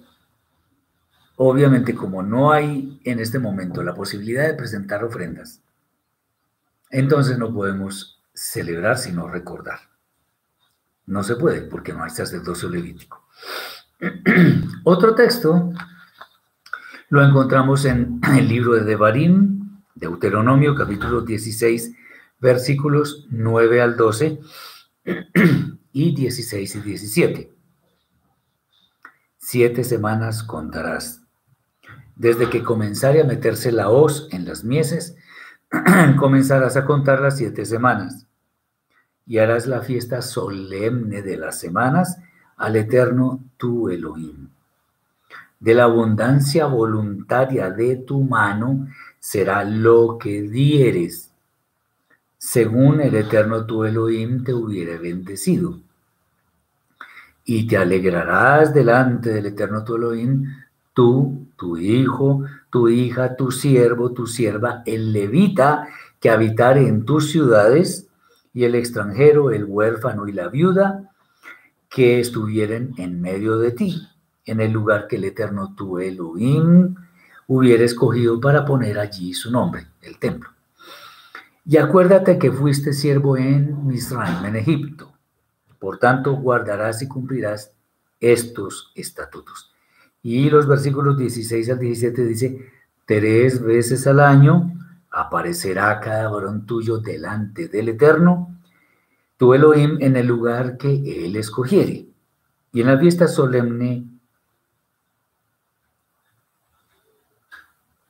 [1.41, 5.63] Obviamente, como no hay en este momento la posibilidad de presentar ofrendas,
[6.91, 9.79] entonces no podemos celebrar sino recordar.
[11.07, 13.25] No se puede porque no hay sacerdocio levítico.
[14.85, 15.73] Otro texto
[17.09, 21.95] lo encontramos en el libro de Devarim, Deuteronomio, capítulo 16,
[22.41, 24.41] versículos 9 al 12
[25.93, 27.53] y 16 y 17.
[29.37, 31.28] Siete semanas contarás
[32.19, 35.17] desde que comenzare a meterse la hoz en las mieses,
[36.19, 38.27] comenzarás a contar las siete semanas
[39.25, 42.19] y harás la fiesta solemne de las semanas
[42.57, 44.49] al eterno tu Elohim.
[45.61, 48.89] De la abundancia voluntaria de tu mano
[49.21, 51.31] será lo que dieres,
[52.37, 55.79] según el eterno tu Elohim te hubiere bendecido.
[57.45, 60.45] Y te alegrarás delante del eterno tu Elohim
[60.93, 65.89] tú, tu hijo, tu hija, tu siervo, tu sierva, el levita
[66.21, 68.09] que habitare en tus ciudades,
[68.59, 71.13] y el extranjero, el huérfano y la viuda
[71.89, 74.03] que estuvieren en medio de ti,
[74.45, 76.97] en el lugar que el eterno tu Elohim
[77.47, 80.51] hubiera escogido para poner allí su nombre, el templo.
[81.65, 85.13] Y acuérdate que fuiste siervo en Misraim, en Egipto.
[85.79, 87.73] Por tanto, guardarás y cumplirás
[88.19, 89.71] estos estatutos.
[90.31, 92.71] Y los versículos 16 al 17 dice,
[93.07, 94.75] tres veces al año
[95.11, 98.61] aparecerá cada varón tuyo delante del Eterno,
[99.39, 102.09] tu Elohim, en el lugar que él escogiere.
[102.73, 104.05] Y en la fiesta solemne,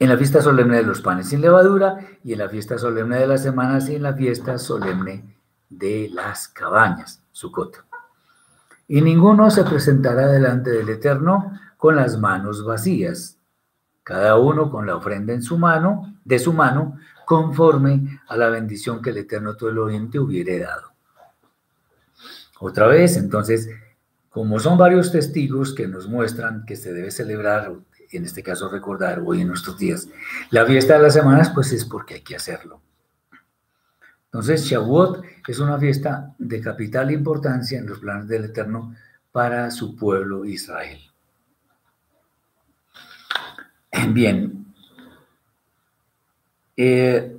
[0.00, 3.28] en la fiesta solemne de los panes sin levadura, y en la fiesta solemne de
[3.28, 5.36] las semanas, y en la fiesta solemne
[5.70, 7.84] de las cabañas, Sucot.
[8.88, 13.38] Y ninguno se presentará delante del Eterno con las manos vacías,
[14.02, 19.00] cada uno con la ofrenda en su mano, de su mano, conforme a la bendición
[19.00, 20.92] que el Eterno tu Elohim te hubiere dado.
[22.58, 23.70] Otra vez, entonces,
[24.28, 27.72] como son varios testigos que nos muestran que se debe celebrar,
[28.10, 30.08] en este caso recordar hoy en nuestros días,
[30.50, 32.80] la fiesta de las semanas, pues es porque hay que hacerlo.
[34.24, 38.94] Entonces, Shavuot es una fiesta de capital importancia en los planes del Eterno
[39.30, 41.07] para su pueblo Israel.
[44.12, 44.66] Bien,
[46.76, 47.36] eh,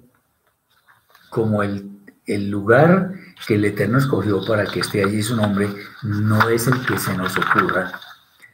[1.30, 1.90] como el,
[2.26, 3.14] el lugar
[3.48, 5.70] que el Eterno escogió para que esté allí su nombre
[6.04, 7.92] no es el que se nos ocurra,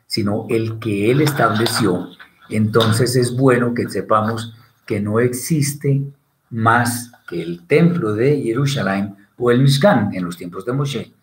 [0.05, 2.09] sino el que Él estableció,
[2.49, 4.53] entonces es bueno que sepamos
[4.85, 6.03] que no existe
[6.49, 11.13] más que el templo de Jerusalén o el Mishkan en los tiempos de Moshe,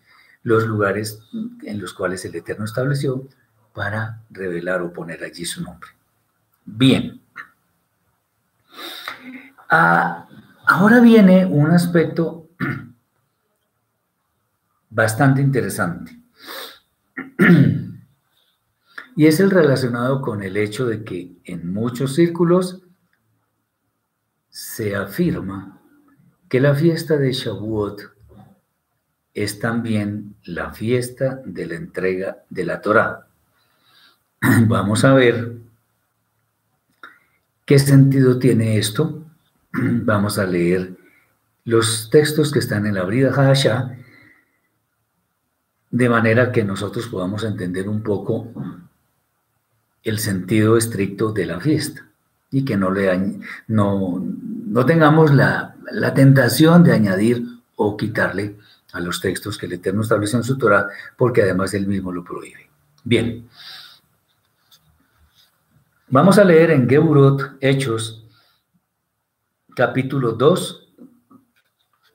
[0.43, 1.19] los lugares
[1.63, 3.27] en los cuales el Eterno estableció
[3.73, 5.89] para revelar o poner allí su nombre.
[6.65, 7.21] Bien.
[9.69, 10.27] Ah,
[10.65, 12.49] ahora viene un aspecto
[14.89, 16.19] bastante interesante.
[19.15, 22.81] Y es el relacionado con el hecho de que en muchos círculos
[24.49, 25.81] se afirma
[26.49, 28.01] que la fiesta de Shavuot
[29.33, 33.27] es también la fiesta de la entrega de la Torá.
[34.67, 35.57] Vamos a ver
[37.65, 39.23] qué sentido tiene esto.
[39.73, 40.95] Vamos a leer
[41.65, 43.97] los textos que están en la Brida Hadashah
[45.93, 48.51] de manera que nosotros podamos entender un poco
[50.01, 52.07] el sentido estricto de la fiesta
[52.49, 54.23] y que no, le, no,
[54.65, 57.45] no tengamos la, la, tentación de añadir
[57.75, 58.55] o quitarle
[58.91, 62.23] a los textos que el Eterno estableció en su Torah, porque además él mismo lo
[62.23, 62.69] prohíbe.
[63.03, 63.47] Bien.
[66.15, 68.23] Vamos a leer en Geburot, Hechos,
[69.75, 70.93] capítulo 2,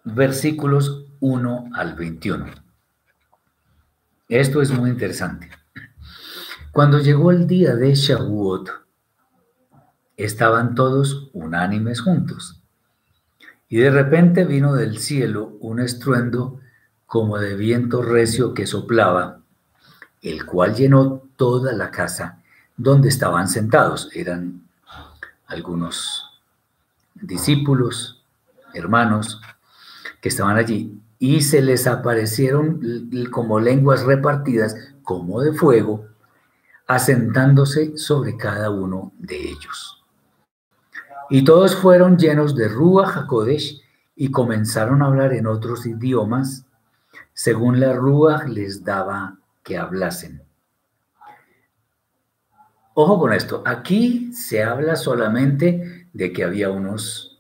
[0.04, 2.46] versículos 1 al 21.
[4.28, 5.50] Esto es muy interesante.
[6.70, 8.70] Cuando llegó el día de Shavuot,
[10.16, 12.62] estaban todos unánimes juntos.
[13.68, 16.60] Y de repente vino del cielo un estruendo
[17.04, 19.40] como de viento recio que soplaba,
[20.22, 22.37] el cual llenó toda la casa
[22.78, 24.08] donde estaban sentados.
[24.14, 24.62] Eran
[25.46, 26.24] algunos
[27.14, 28.24] discípulos,
[28.72, 29.42] hermanos,
[30.22, 32.80] que estaban allí y se les aparecieron
[33.30, 36.06] como lenguas repartidas como de fuego,
[36.86, 40.02] asentándose sobre cada uno de ellos.
[41.28, 43.82] Y todos fueron llenos de Rúa Hakodesh
[44.16, 46.64] y comenzaron a hablar en otros idiomas,
[47.34, 50.47] según la Rúa les daba que hablasen.
[53.00, 57.38] Ojo con esto, aquí se habla solamente de que había unos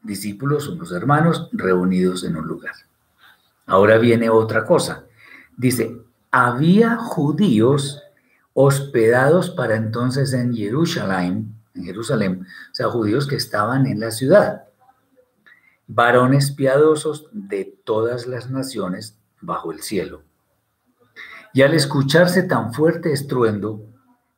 [0.00, 2.72] discípulos, unos hermanos reunidos en un lugar.
[3.66, 5.04] Ahora viene otra cosa.
[5.58, 5.98] Dice,
[6.30, 8.02] había judíos
[8.54, 14.62] hospedados para entonces en Jerusalén, en Jerusalén, o sea, judíos que estaban en la ciudad,
[15.86, 20.22] varones piadosos de todas las naciones bajo el cielo.
[21.52, 23.91] Y al escucharse tan fuerte estruendo,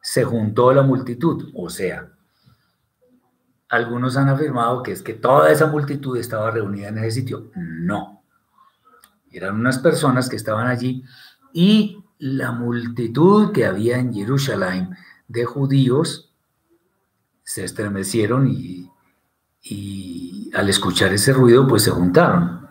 [0.04, 2.12] se juntó la multitud, o sea,
[3.70, 7.50] algunos han afirmado que es que toda esa multitud estaba reunida en ese sitio.
[7.56, 8.22] No.
[9.30, 11.02] Eran unas personas que estaban allí
[11.54, 14.94] y la multitud que había en Jerusalén
[15.26, 16.34] de judíos
[17.42, 18.90] se estremecieron y,
[20.54, 22.68] al escuchar ese ruido pues se juntaron.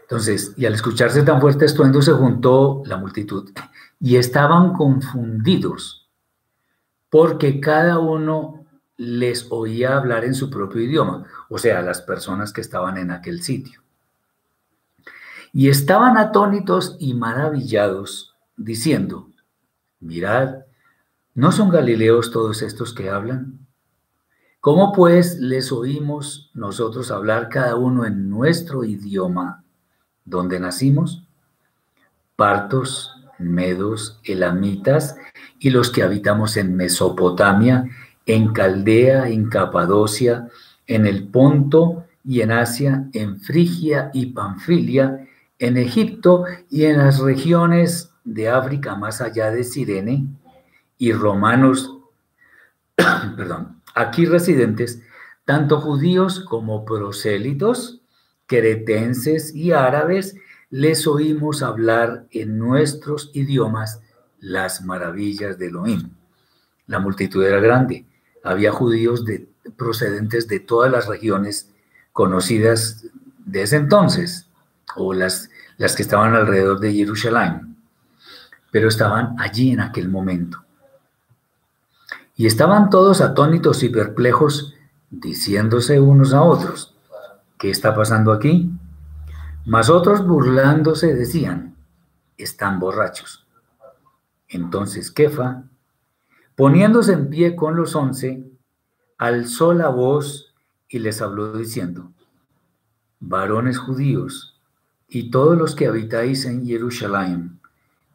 [0.00, 3.52] Entonces, y al escucharse tan fuerte estruendo se juntó la multitud
[4.00, 6.03] y estaban confundidos
[7.14, 12.60] porque cada uno les oía hablar en su propio idioma, o sea, las personas que
[12.60, 13.82] estaban en aquel sitio.
[15.52, 19.30] Y estaban atónitos y maravillados, diciendo,
[20.00, 20.64] mirad,
[21.34, 23.60] ¿no son galileos todos estos que hablan?
[24.58, 29.62] ¿Cómo pues les oímos nosotros hablar cada uno en nuestro idioma
[30.24, 31.22] donde nacimos?
[32.34, 35.14] Partos, medos, elamitas
[35.64, 37.88] y los que habitamos en Mesopotamia
[38.26, 40.46] en Caldea, en Capadocia,
[40.86, 45.26] en el Ponto y en Asia, en Frigia y Panfilia,
[45.58, 50.26] en Egipto y en las regiones de África más allá de Sirene,
[50.98, 51.96] y romanos,
[53.36, 55.00] perdón, aquí residentes,
[55.46, 58.02] tanto judíos como prosélitos,
[58.44, 60.36] cretenses y árabes,
[60.68, 64.02] les oímos hablar en nuestros idiomas
[64.44, 66.10] las maravillas de Elohim.
[66.86, 68.06] La multitud era grande
[68.44, 71.70] había judíos de, procedentes de todas las regiones
[72.12, 73.06] conocidas
[73.38, 74.48] de ese entonces,
[74.94, 77.76] o las, las que estaban alrededor de Jerusalén,
[78.70, 80.62] pero estaban allí en aquel momento.
[82.36, 84.74] Y estaban todos atónitos y perplejos,
[85.10, 86.94] diciéndose unos a otros,
[87.58, 88.70] ¿qué está pasando aquí?
[89.64, 91.76] Mas otros burlándose decían,
[92.36, 93.43] están borrachos.
[94.54, 95.64] Entonces Kefa,
[96.56, 98.44] Poniéndose en pie con los once,
[99.18, 100.54] alzó la voz
[100.88, 102.12] y les habló diciendo,
[103.18, 104.60] varones judíos
[105.08, 107.58] y todos los que habitáis en Jerusalén,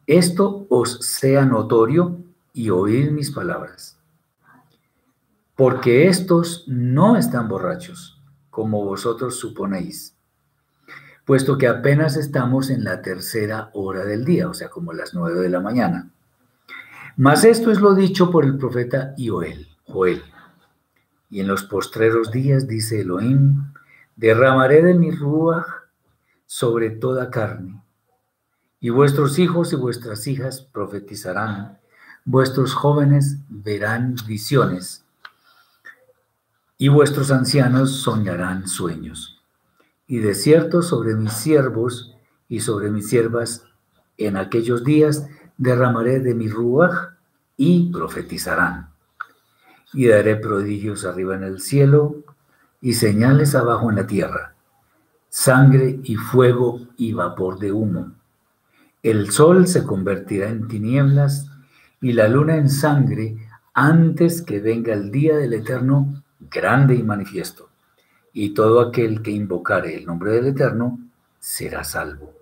[0.06, 2.18] esto os sea notorio
[2.54, 3.98] y oíd mis palabras.
[5.54, 8.18] Porque estos no están borrachos,
[8.48, 10.16] como vosotros suponéis,
[11.26, 15.40] puesto que apenas estamos en la tercera hora del día, o sea, como las nueve
[15.40, 16.10] de la mañana.
[17.16, 19.66] Mas esto es lo dicho por el profeta Joel.
[21.30, 23.72] Y en los postreros días, dice Elohim,
[24.16, 25.66] derramaré de mi ruach
[26.46, 27.82] sobre toda carne,
[28.80, 31.78] y vuestros hijos y vuestras hijas profetizarán,
[32.24, 35.04] vuestros jóvenes verán visiones,
[36.78, 39.40] y vuestros ancianos soñarán sueños
[40.10, 42.16] y de cierto sobre mis siervos
[42.48, 43.62] y sobre mis siervas
[44.16, 45.28] en aquellos días
[45.60, 47.10] derramaré de mi ruaj
[47.58, 48.88] y profetizarán.
[49.92, 52.24] Y daré prodigios arriba en el cielo
[52.80, 54.54] y señales abajo en la tierra,
[55.28, 58.12] sangre y fuego y vapor de humo.
[59.02, 61.50] El sol se convertirá en tinieblas
[62.00, 63.36] y la luna en sangre
[63.74, 67.68] antes que venga el día del Eterno grande y manifiesto
[68.32, 70.98] y todo aquel que invocare el nombre del Eterno
[71.38, 72.32] será salvo.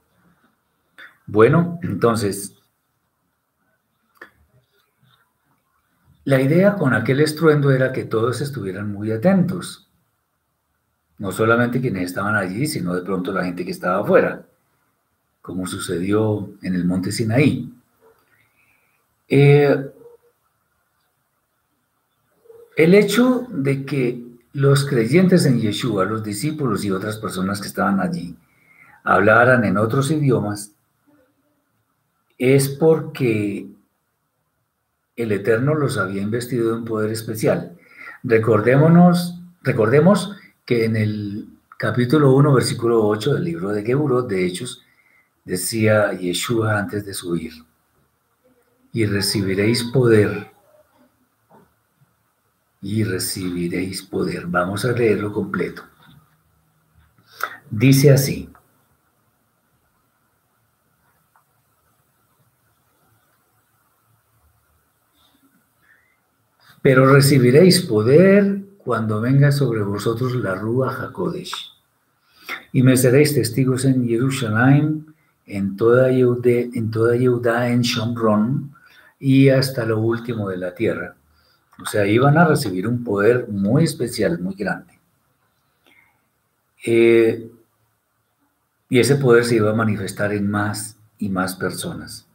[1.26, 2.57] Bueno, entonces,
[6.28, 9.88] la idea con aquel estruendo era que todos estuvieran muy atentos,
[11.16, 14.44] no solamente quienes estaban allí, sino de pronto la gente que estaba afuera,
[15.40, 17.72] como sucedió en el monte Sinaí.
[19.26, 19.90] Eh,
[22.76, 24.22] el hecho de que
[24.52, 28.36] los creyentes en Yeshua, los discípulos y otras personas que estaban allí,
[29.02, 30.72] hablaran en otros idiomas,
[32.36, 33.77] es porque
[35.18, 37.76] el Eterno los había investido de un poder especial.
[38.22, 44.84] Recordémonos, recordemos que en el capítulo 1, versículo 8 del libro de Geburot, de Hechos,
[45.44, 47.52] decía Yeshua antes de subir,
[48.92, 50.52] y recibiréis poder
[52.80, 54.46] y recibiréis poder.
[54.46, 55.82] Vamos a leerlo completo.
[57.70, 58.48] Dice así.
[66.88, 71.52] Pero recibiréis poder cuando venga sobre vosotros la Rúa Hakodesh.
[72.72, 75.14] Y me seréis testigos en Jerusalén,
[75.44, 78.72] en toda Yehuda, en toda en Shomron
[79.20, 81.14] y hasta lo último de la tierra.
[81.78, 84.98] O sea, iban a recibir un poder muy especial, muy grande.
[86.86, 87.50] Eh,
[88.88, 92.26] y ese poder se iba a manifestar en más y más personas.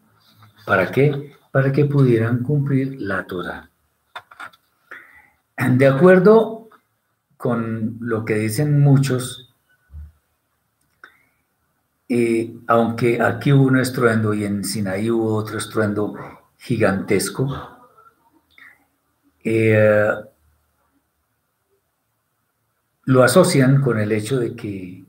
[0.64, 1.34] ¿Para qué?
[1.52, 3.72] Para que pudieran cumplir la Torah.
[5.58, 6.70] De acuerdo
[7.38, 9.54] con lo que dicen muchos,
[12.10, 16.16] eh, aunque aquí hubo un estruendo y en Sinaí hubo otro estruendo
[16.58, 17.50] gigantesco,
[19.44, 20.10] eh,
[23.06, 25.04] lo asocian con el hecho de que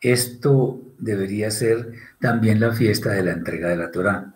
[0.00, 4.34] esto debería ser también la fiesta de la entrega de la Torah.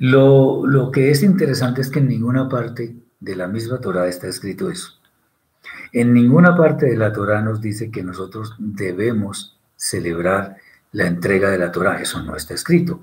[0.00, 4.28] Lo, lo, que es interesante es que en ninguna parte de la misma Torah está
[4.28, 5.00] escrito eso.
[5.92, 10.56] En ninguna parte de la Torah nos dice que nosotros debemos celebrar
[10.92, 12.00] la entrega de la Torah.
[12.00, 13.00] Eso no está escrito.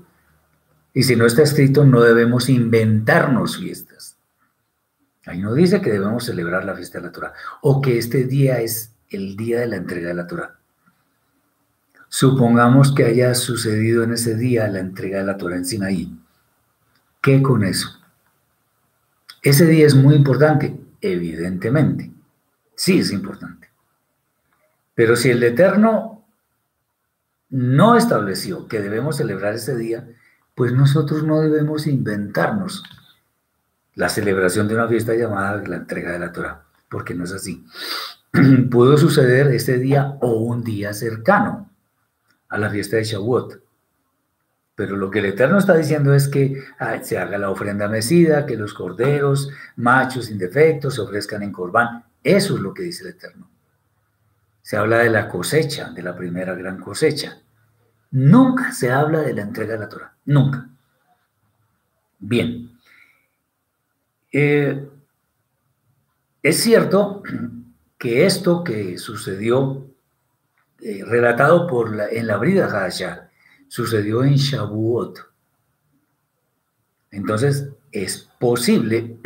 [0.94, 4.16] Y si no está escrito, no debemos inventarnos fiestas.
[5.26, 8.60] Ahí no dice que debemos celebrar la fiesta de la Torah o que este día
[8.60, 10.58] es el día de la entrega de la Torah.
[12.08, 16.18] Supongamos que haya sucedido en ese día la entrega de la Torah en Sinaí.
[17.22, 18.01] ¿Qué con eso?
[19.42, 22.12] Ese día es muy importante, evidentemente.
[22.76, 23.68] Sí es importante.
[24.94, 26.24] Pero si el Eterno
[27.50, 30.08] no estableció que debemos celebrar ese día,
[30.54, 32.84] pues nosotros no debemos inventarnos
[33.94, 37.64] la celebración de una fiesta llamada la entrega de la Torah, porque no es así.
[38.70, 41.70] Pudo suceder este día o un día cercano
[42.48, 43.60] a la fiesta de Shavuot.
[44.74, 46.62] Pero lo que el Eterno está diciendo es que
[47.02, 52.04] se haga la ofrenda mecida, que los corderos, machos indefectos, se ofrezcan en corbán.
[52.24, 53.50] Eso es lo que dice el Eterno.
[54.62, 57.42] Se habla de la cosecha, de la primera gran cosecha.
[58.12, 60.14] Nunca se habla de la entrega de la Torah.
[60.24, 60.68] Nunca.
[62.18, 62.70] Bien.
[64.30, 64.88] Eh,
[66.42, 67.22] es cierto
[67.98, 69.86] que esto que sucedió,
[70.80, 73.30] eh, relatado por la, en la Brida Hasha,
[73.72, 75.18] sucedió en Shavuot.
[77.10, 79.16] Entonces, es posible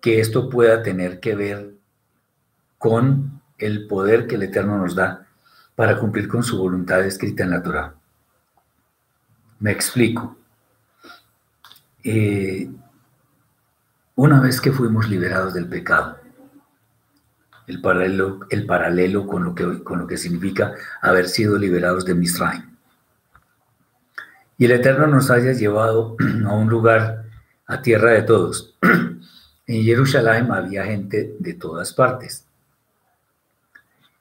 [0.00, 1.74] que esto pueda tener que ver
[2.78, 5.26] con el poder que el Eterno nos da
[5.74, 7.96] para cumplir con su voluntad escrita en la Torah.
[9.58, 10.36] Me explico.
[12.04, 12.70] Eh,
[14.14, 16.20] una vez que fuimos liberados del pecado,
[17.66, 22.14] el paralelo, el paralelo con, lo que, con lo que significa haber sido liberados de
[22.14, 22.73] Misraim.
[24.56, 27.24] Y el Eterno nos haya llevado a un lugar,
[27.66, 28.76] a tierra de todos.
[29.66, 32.46] En Jerusalén había gente de todas partes.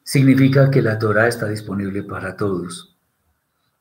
[0.01, 2.95] Significa que la Torah está disponible para todos,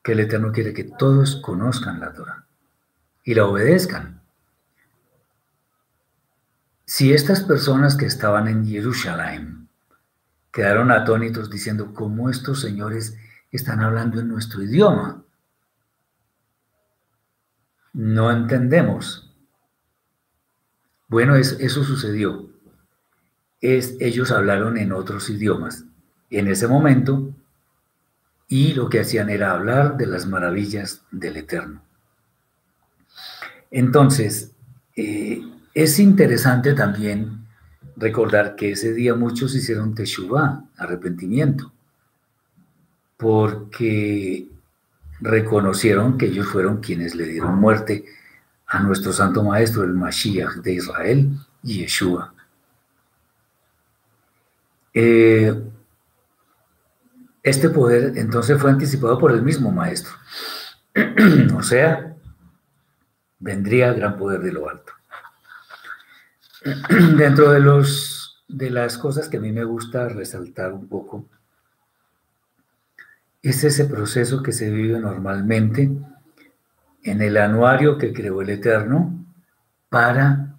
[0.03, 2.45] que el Eterno quiere que todos conozcan la Torah
[3.23, 4.21] y la obedezcan.
[6.85, 9.69] Si estas personas que estaban en Jerusalén
[10.51, 13.17] quedaron atónitos diciendo cómo estos señores
[13.51, 15.23] están hablando en nuestro idioma,
[17.93, 19.31] no entendemos.
[21.07, 22.49] Bueno, eso sucedió.
[23.61, 25.85] Es, ellos hablaron en otros idiomas
[26.29, 27.33] en ese momento
[28.47, 31.81] y lo que hacían era hablar de las maravillas del Eterno.
[33.71, 34.51] Entonces,
[34.95, 35.41] eh,
[35.73, 37.47] es interesante también
[37.95, 41.71] recordar que ese día muchos hicieron teshuvah, arrepentimiento,
[43.17, 44.47] porque
[45.23, 48.05] reconocieron que ellos fueron quienes le dieron muerte
[48.67, 52.33] a nuestro santo maestro, el Mashiach de Israel, Yeshua.
[54.93, 55.63] Eh,
[57.41, 60.13] este poder entonces fue anticipado por el mismo maestro.
[61.55, 62.15] o sea,
[63.39, 64.91] vendría gran poder de lo alto.
[67.17, 71.27] Dentro de, los, de las cosas que a mí me gusta resaltar un poco,
[73.43, 75.91] es ese proceso que se vive normalmente
[77.03, 79.23] en el anuario que creó el Eterno
[79.89, 80.55] para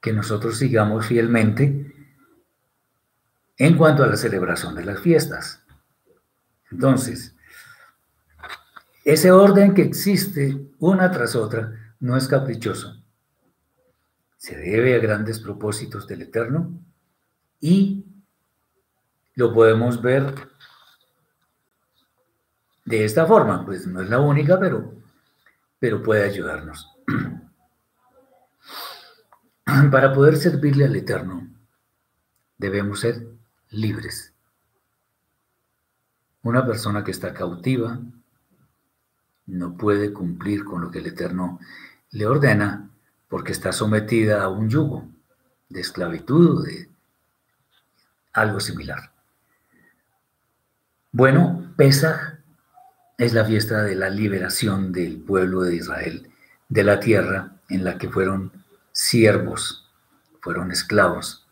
[0.00, 1.92] que nosotros sigamos fielmente
[3.56, 5.64] en cuanto a la celebración de las fiestas.
[6.70, 7.34] Entonces,
[9.04, 13.02] ese orden que existe una tras otra no es caprichoso
[14.46, 16.80] se debe a grandes propósitos del Eterno
[17.58, 18.04] y
[19.34, 20.32] lo podemos ver
[22.86, 24.94] de esta forma, pues no es la única, pero,
[25.78, 26.96] pero puede ayudarnos.
[29.90, 31.48] Para poder servirle al Eterno,
[32.56, 33.26] debemos ser
[33.70, 34.32] libres.
[36.42, 37.98] Una persona que está cautiva
[39.46, 41.58] no puede cumplir con lo que el Eterno
[42.10, 42.88] le ordena
[43.28, 45.08] porque está sometida a un yugo
[45.68, 46.88] de esclavitud o de
[48.32, 49.10] algo similar.
[51.10, 52.35] Bueno, Pesach
[53.18, 56.30] es la fiesta de la liberación del pueblo de Israel
[56.68, 58.52] de la tierra en la que fueron
[58.92, 59.88] siervos,
[60.40, 61.46] fueron esclavos.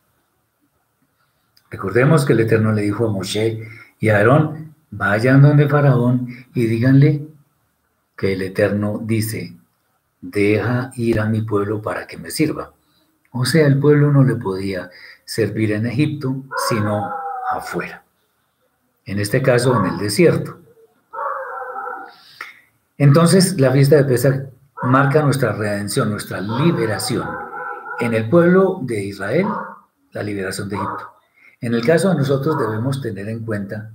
[1.70, 6.66] Recordemos que el Eterno le dijo a Moshe y a Aarón, vayan donde Faraón y
[6.66, 7.26] díganle
[8.16, 9.56] que el Eterno dice,
[10.20, 12.72] deja ir a mi pueblo para que me sirva.
[13.32, 14.90] O sea, el pueblo no le podía
[15.24, 17.12] servir en Egipto, sino
[17.50, 18.04] afuera.
[19.04, 20.63] En este caso, en el desierto.
[22.98, 24.48] Entonces, la fiesta de Pesach
[24.82, 27.26] marca nuestra redención, nuestra liberación.
[28.00, 29.46] En el pueblo de Israel,
[30.12, 31.12] la liberación de Egipto.
[31.60, 33.90] En el caso de nosotros debemos tener en cuenta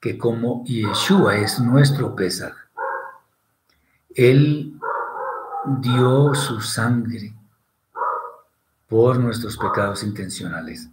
[0.00, 2.54] que como Yeshua es nuestro Pesach,
[4.14, 4.78] Él
[5.80, 7.34] dio su sangre
[8.88, 10.88] por nuestros pecados intencionales.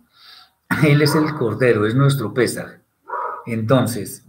[0.83, 2.79] Él es el Cordero, es nuestro Pesaj.
[3.45, 4.23] Entonces,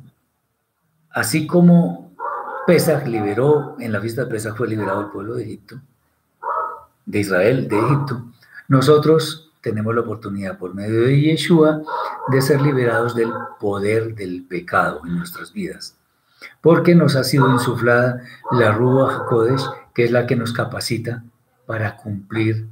[1.11, 2.05] así como
[2.67, 5.81] Pesaj liberó, en la fiesta de Pesaj fue liberado el pueblo de Egipto,
[7.05, 8.25] de Israel, de Egipto,
[8.69, 11.83] nosotros tenemos la oportunidad por medio de Yeshua
[12.29, 15.97] de ser liberados del poder del pecado en nuestras vidas,
[16.61, 19.64] porque nos ha sido insuflada la Ruach Kodesh
[19.95, 21.25] que es la que nos capacita
[21.67, 22.69] para cumplir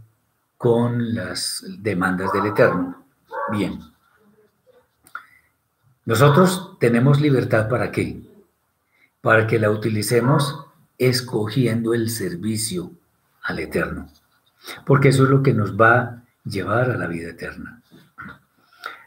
[0.56, 3.04] con las demandas del Eterno.
[3.50, 3.80] Bien.
[6.04, 8.20] Nosotros tenemos libertad para qué?
[9.24, 10.66] Para que la utilicemos
[10.98, 12.92] escogiendo el servicio
[13.42, 14.08] al Eterno.
[14.86, 17.82] Porque eso es lo que nos va a llevar a la vida eterna.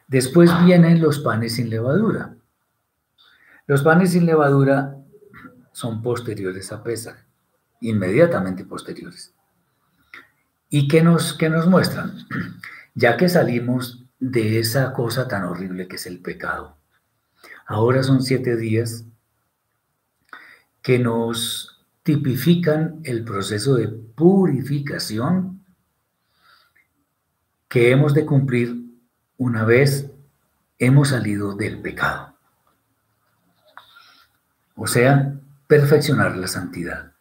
[0.07, 2.35] Después vienen los panes sin levadura.
[3.67, 4.97] Los panes sin levadura
[5.71, 7.17] son posteriores a Pesach
[7.81, 9.33] inmediatamente posteriores.
[10.69, 12.13] ¿Y qué nos, qué nos muestran?
[12.99, 16.77] Ya que salimos de esa cosa tan horrible que es el pecado,
[17.67, 19.05] ahora son siete días
[20.87, 25.61] que nos tipifican el proceso de purificación
[27.67, 28.85] que hemos de cumplir
[29.35, 30.09] una vez
[30.79, 32.37] hemos salido del pecado.
[34.77, 35.33] O sea,
[35.67, 37.11] perfeccionar la santidad.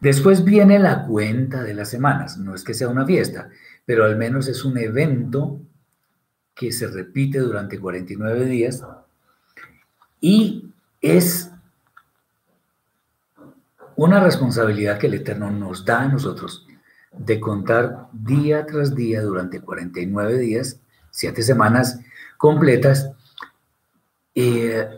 [0.00, 2.38] Después viene la cuenta de las semanas.
[2.38, 3.50] No es que sea una fiesta,
[3.86, 5.60] pero al menos es un evento
[6.54, 8.84] que se repite durante 49 días
[10.20, 10.70] y
[11.00, 11.50] es
[13.98, 16.64] una responsabilidad que el Eterno nos da a nosotros
[17.10, 20.80] de contar día tras día durante 49 días,
[21.10, 21.98] siete semanas
[22.36, 23.10] completas,
[24.36, 24.88] eh,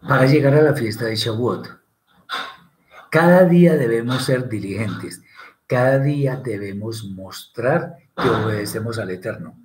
[0.00, 1.78] para llegar a la fiesta de Shavuot.
[3.08, 5.22] Cada día debemos ser diligentes,
[5.68, 9.56] cada día debemos mostrar que obedecemos al Eterno.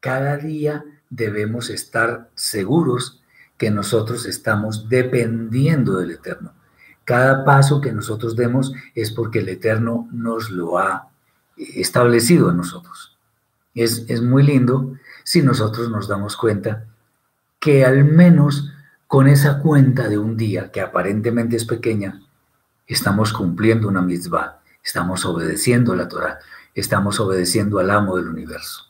[0.00, 3.22] Cada día debemos estar seguros
[3.58, 6.55] que nosotros estamos dependiendo del Eterno.
[7.06, 11.08] Cada paso que nosotros demos es porque el Eterno nos lo ha
[11.56, 13.16] establecido en nosotros.
[13.74, 14.92] Es, es muy lindo
[15.22, 16.84] si nosotros nos damos cuenta
[17.60, 18.72] que al menos
[19.06, 22.22] con esa cuenta de un día que aparentemente es pequeña,
[22.88, 26.40] estamos cumpliendo una mitzvah, estamos obedeciendo la Torah,
[26.74, 28.82] estamos obedeciendo al amo del universo.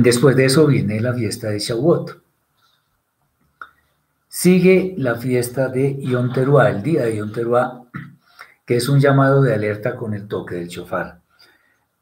[0.00, 2.29] Después de eso viene la fiesta de Shavuot.
[4.32, 7.20] Sigue la fiesta de Yom el día de
[8.64, 11.20] que es un llamado de alerta con el toque del shofar.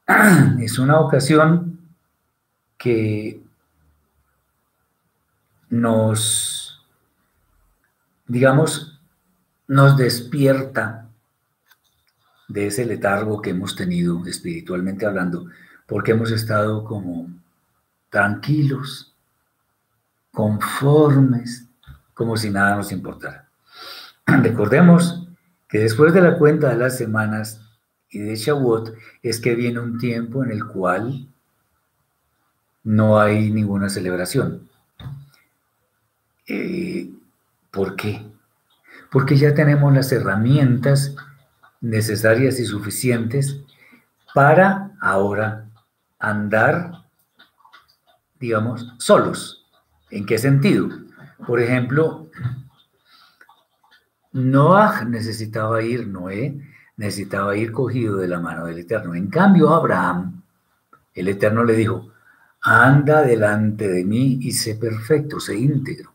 [0.59, 1.79] Es una ocasión
[2.77, 3.41] que
[5.71, 6.85] nos,
[8.27, 9.01] digamos,
[9.67, 11.09] nos despierta
[12.47, 15.47] de ese letargo que hemos tenido espiritualmente hablando,
[15.87, 17.27] porque hemos estado como
[18.11, 19.15] tranquilos,
[20.31, 21.68] conformes,
[22.19, 23.47] como si nada nos importara.
[24.25, 25.25] Recordemos
[25.69, 27.61] que después de la cuenta de las semanas
[28.09, 28.93] y de Shavuot
[29.23, 31.29] es que viene un tiempo en el cual
[32.83, 34.67] no hay ninguna celebración.
[36.45, 37.09] Eh,
[37.71, 38.21] ¿Por qué?
[39.09, 41.15] Porque ya tenemos las herramientas
[41.79, 43.61] necesarias y suficientes
[44.33, 45.69] para ahora
[46.19, 46.99] andar
[48.41, 49.65] digamos, solos.
[50.11, 50.89] ¿En qué sentido?
[51.45, 52.27] Por ejemplo,
[54.33, 56.59] Noah necesitaba ir, Noé
[56.97, 59.15] necesitaba ir cogido de la mano del Eterno.
[59.15, 60.43] En cambio, Abraham,
[61.13, 62.11] el Eterno le dijo,
[62.61, 66.11] anda delante de mí y sé perfecto, sé íntegro.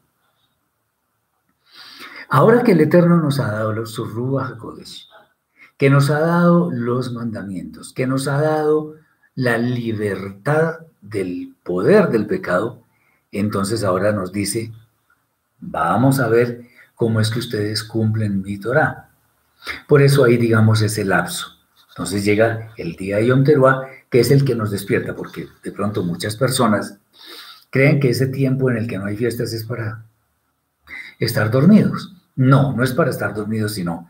[2.28, 3.98] Ahora que el Eterno nos ha dado los
[4.58, 5.08] Kodesh,
[5.78, 8.96] que nos ha dado los mandamientos, que nos ha dado
[9.34, 12.82] la libertad del poder del pecado,
[13.32, 14.72] entonces ahora nos dice,
[15.66, 16.62] vamos a ver
[16.94, 19.10] cómo es que ustedes cumplen mi Torah.
[19.88, 21.48] Por eso ahí digamos ese lapso.
[21.90, 25.72] Entonces llega el día de Yom Teruah, que es el que nos despierta, porque de
[25.72, 26.98] pronto muchas personas
[27.70, 30.04] creen que ese tiempo en el que no hay fiestas es para
[31.18, 32.14] estar dormidos.
[32.36, 34.08] No, no es para estar dormidos, sino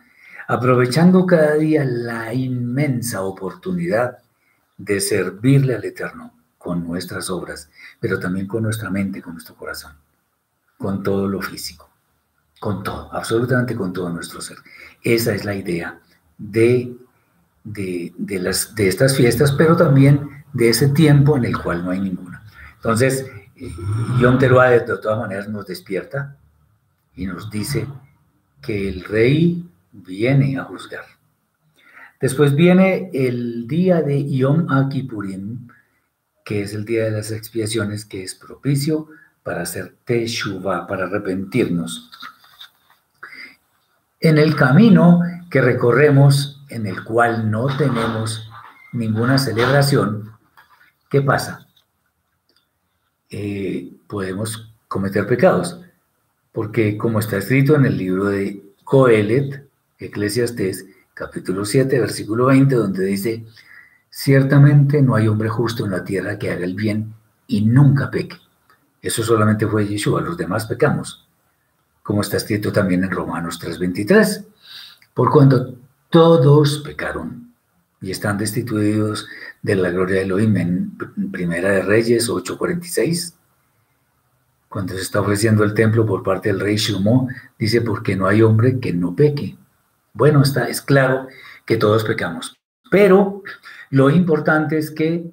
[0.49, 4.19] aprovechando cada día la inmensa oportunidad
[4.77, 9.93] de servirle al Eterno con nuestras obras, pero también con nuestra mente, con nuestro corazón,
[10.79, 11.91] con todo lo físico,
[12.61, 14.59] con todo, absolutamente con todo nuestro ser.
[15.03, 16.01] Esa es la idea
[16.39, 16.97] de,
[17.65, 22.01] de, las, de estas fiestas, pero también de ese tiempo en el cual no hay
[22.01, 22.43] ninguna.
[22.77, 23.27] Entonces,
[24.21, 26.37] Yom Teruah de todas maneras nos despierta
[27.15, 27.87] y nos dice
[28.61, 31.05] que el rey viene a juzgar.
[32.21, 35.69] Después viene el día de Yom Akipurim,
[36.45, 39.09] que es el día de las expiaciones, que es propicio
[39.45, 42.11] para hacer teshuva, para arrepentirnos.
[44.19, 45.21] En el camino
[45.51, 48.51] que recorremos, en el cual no tenemos
[48.93, 50.33] ninguna celebración,
[51.09, 51.69] ¿qué pasa?
[53.31, 55.81] Eh, podemos cometer pecados,
[56.51, 59.69] porque como está escrito en el libro de Coelet,
[59.99, 63.45] Eclesiastes, capítulo 7, versículo 20, donde dice,
[64.17, 67.15] Ciertamente no hay hombre justo en la tierra que haga el bien
[67.49, 68.37] y nunca peque.
[69.05, 71.29] Eso solamente fue Yeshua, los demás pecamos,
[72.03, 74.47] como está escrito también en Romanos 3:23.
[75.13, 75.75] Por cuanto
[76.09, 77.53] todos pecaron
[78.01, 79.27] y están destituidos
[79.61, 83.35] de la gloria de Elohim en Primera de Reyes 8:46.
[84.71, 87.29] Cuando se está ofreciendo el templo por parte del rey Shlomo,
[87.59, 89.59] dice, porque no hay hombre que no peque.
[90.15, 91.29] Bueno, está, es claro
[91.67, 92.57] que todos pecamos.
[92.91, 93.43] Pero
[93.91, 95.31] lo importante es que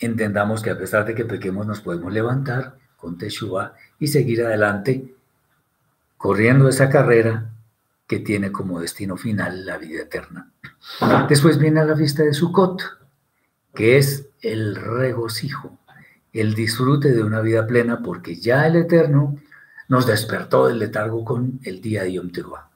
[0.00, 5.14] entendamos que a pesar de que pequemos nos podemos levantar con Teshua y seguir adelante
[6.16, 7.50] corriendo esa carrera
[8.06, 10.50] que tiene como destino final la vida eterna.
[11.28, 12.82] Después viene la fiesta de Sukkot,
[13.74, 15.78] que es el regocijo,
[16.32, 19.36] el disfrute de una vida plena, porque ya el Eterno
[19.88, 22.68] nos despertó del letargo con el día de Yom Teruah.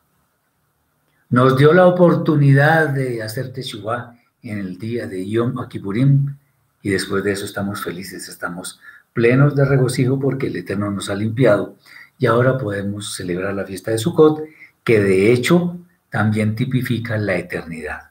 [1.30, 6.36] Nos dio la oportunidad de hacer Teshuvah en el día de Yom Kippurim
[6.82, 8.80] y después de eso estamos felices, estamos
[9.14, 11.76] plenos de regocijo porque el Eterno nos ha limpiado
[12.18, 14.42] y ahora podemos celebrar la fiesta de Sukkot,
[14.82, 15.78] que de hecho
[16.10, 18.10] también tipifica la eternidad.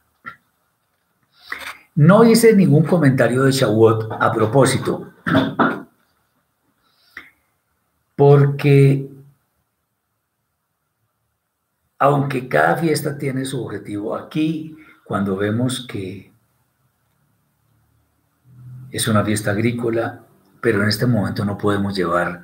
[1.95, 5.13] No hice ningún comentario de Shavuot a propósito,
[8.15, 9.09] porque
[11.99, 16.31] aunque cada fiesta tiene su objetivo, aquí cuando vemos que
[18.91, 20.22] es una fiesta agrícola,
[20.63, 22.43] pero en este momento no podemos llevar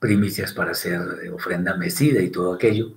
[0.00, 1.00] primicias para hacer
[1.32, 2.94] ofrenda mesida y todo aquello.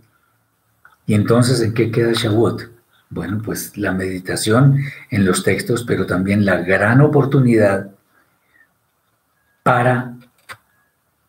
[1.06, 2.72] Y entonces, ¿en qué queda Shavuot?
[3.12, 4.80] Bueno, pues la meditación
[5.12, 7.92] en los textos, pero también la gran oportunidad
[9.62, 10.16] para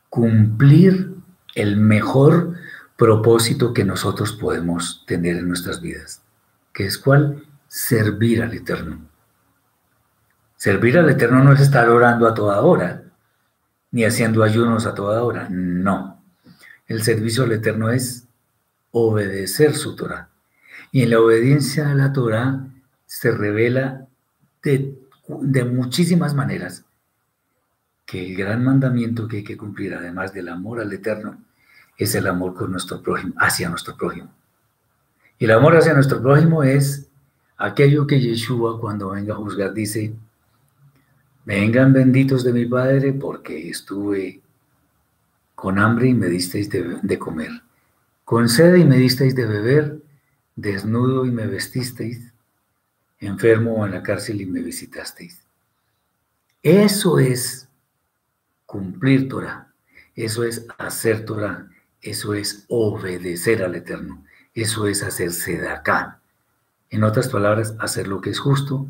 [0.08, 1.12] cumplir
[1.54, 2.54] el mejor
[2.96, 6.22] propósito que nosotros podemos tener en nuestras vidas,
[6.72, 7.44] que es cuál?
[7.68, 9.00] Servir al Eterno.
[10.56, 13.03] Servir al Eterno no es estar orando a toda hora,
[13.94, 16.20] ni haciendo ayunos a toda hora, no.
[16.88, 18.26] El servicio al Eterno es
[18.90, 20.30] obedecer su Torah.
[20.90, 22.66] Y en la obediencia a la Torah
[23.06, 24.08] se revela
[24.64, 24.96] de,
[25.64, 26.84] muchísimas maneras
[28.04, 31.40] que el gran mandamiento que hay que cumplir, además del amor al Eterno,
[31.96, 34.34] es el amor con nuestro prójimo, hacia nuestro prójimo.
[35.38, 37.06] Y el amor hacia nuestro prójimo es
[37.56, 40.16] aquello que Yeshua cuando venga a juzgar dice,
[41.44, 44.40] vengan benditos de mi Padre porque estuve
[45.54, 47.50] con hambre y me disteis de, comer,
[48.24, 49.98] con sed y me disteis de beber,
[50.56, 52.32] desnudo y me vestisteis,
[53.18, 55.40] enfermo en la cárcel y me visitasteis.
[56.62, 57.68] Eso es
[58.66, 59.72] cumplir Torah,
[60.14, 61.68] eso es hacer Torah,
[62.00, 64.24] eso es obedecer al Eterno,
[64.54, 66.20] eso es hacerse de acá.
[66.90, 68.86] En otras palabras, hacer lo que es justo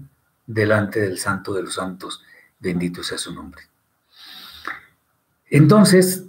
[0.47, 2.23] delante del Santo de los Santos,
[2.59, 3.63] bendito sea su nombre.
[5.47, 6.25] Entonces,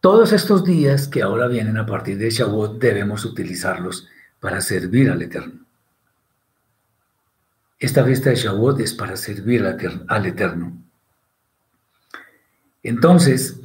[0.00, 4.06] todos estos días que ahora vienen a partir de Shavuot debemos utilizarlos
[4.40, 5.66] para servir al Eterno.
[7.78, 9.66] Esta fiesta de Shavuot es para servir
[10.08, 10.72] al Eterno.
[12.82, 13.60] Entonces,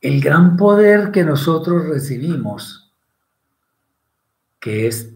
[0.00, 2.92] el gran poder que nosotros recibimos,
[4.60, 5.10] que es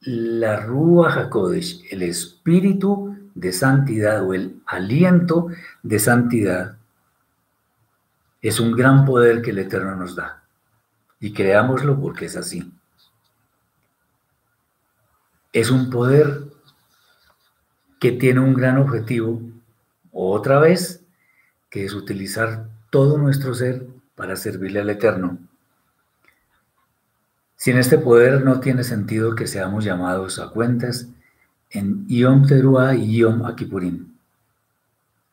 [0.00, 3.09] la Rúa HaKodesh, el espíritu
[3.40, 5.48] de santidad o el aliento
[5.82, 6.76] de santidad,
[8.42, 10.44] es un gran poder que el Eterno nos da.
[11.18, 12.72] Y creámoslo porque es así.
[15.52, 16.44] Es un poder
[17.98, 19.42] que tiene un gran objetivo,
[20.12, 21.02] otra vez,
[21.68, 25.38] que es utilizar todo nuestro ser para servirle al Eterno.
[27.56, 31.08] Sin este poder no tiene sentido que seamos llamados a cuentas
[31.70, 34.14] en Yom Teruah y Yom Akipurim.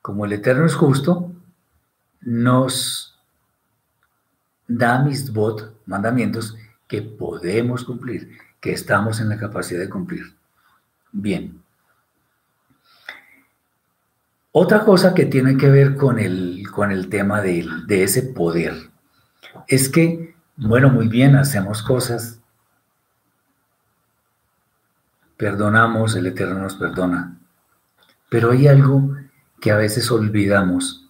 [0.02, 1.32] Como el Eterno es justo,
[2.22, 3.20] nos
[4.68, 6.56] da misbot, mandamientos
[6.88, 10.36] que podemos cumplir, que estamos en la capacidad de cumplir.
[11.12, 11.62] Bien.
[14.52, 18.90] Otra cosa que tiene que ver con el, con el tema de, de ese poder
[19.68, 22.40] es que, bueno, muy bien, hacemos cosas,
[25.38, 27.38] perdonamos, el Eterno nos perdona,
[28.30, 29.16] pero hay algo
[29.62, 31.08] que a veces olvidamos.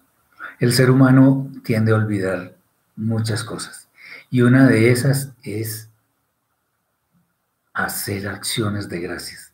[0.60, 2.56] El ser humano tiende a olvidar
[2.96, 3.88] muchas cosas
[4.30, 5.90] y una de esas es
[7.74, 9.54] hacer acciones de gracias,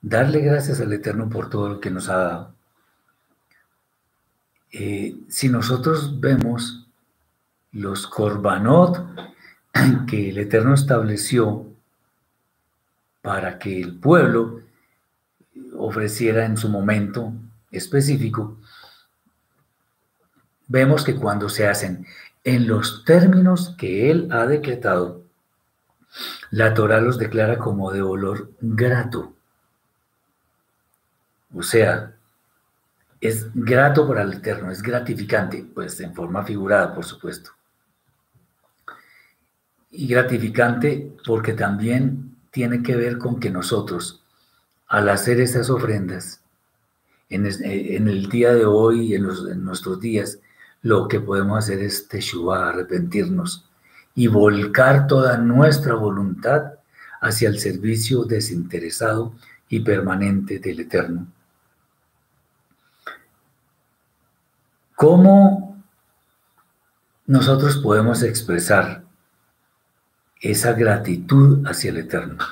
[0.00, 2.54] darle gracias al Eterno por todo lo que nos ha dado.
[4.70, 6.86] Eh, si nosotros vemos
[7.72, 9.06] los korbanot
[10.06, 11.71] que el Eterno estableció
[13.22, 14.60] para que el pueblo
[15.76, 17.32] ofreciera en su momento
[17.70, 18.58] específico,
[20.66, 22.06] vemos que cuando se hacen
[22.44, 25.22] en los términos que Él ha decretado,
[26.50, 29.32] la Torah los declara como de olor grato.
[31.54, 32.14] O sea,
[33.20, 37.52] es grato para el Eterno, es gratificante, pues en forma figurada, por supuesto.
[39.90, 42.21] Y gratificante porque también
[42.52, 44.22] tiene que ver con que nosotros,
[44.86, 46.40] al hacer esas ofrendas,
[47.28, 50.38] en, el día de hoy, en, en nuestros días,
[50.82, 53.64] lo que podemos hacer es teshuva, arrepentirnos
[54.14, 56.74] y volcar toda nuestra voluntad
[57.22, 59.32] hacia el servicio desinteresado
[59.68, 61.26] y permanente del Eterno.
[64.94, 65.82] ¿Cómo
[67.26, 69.04] nosotros podemos expresar
[70.42, 72.44] esa gratitud hacia el Eterno?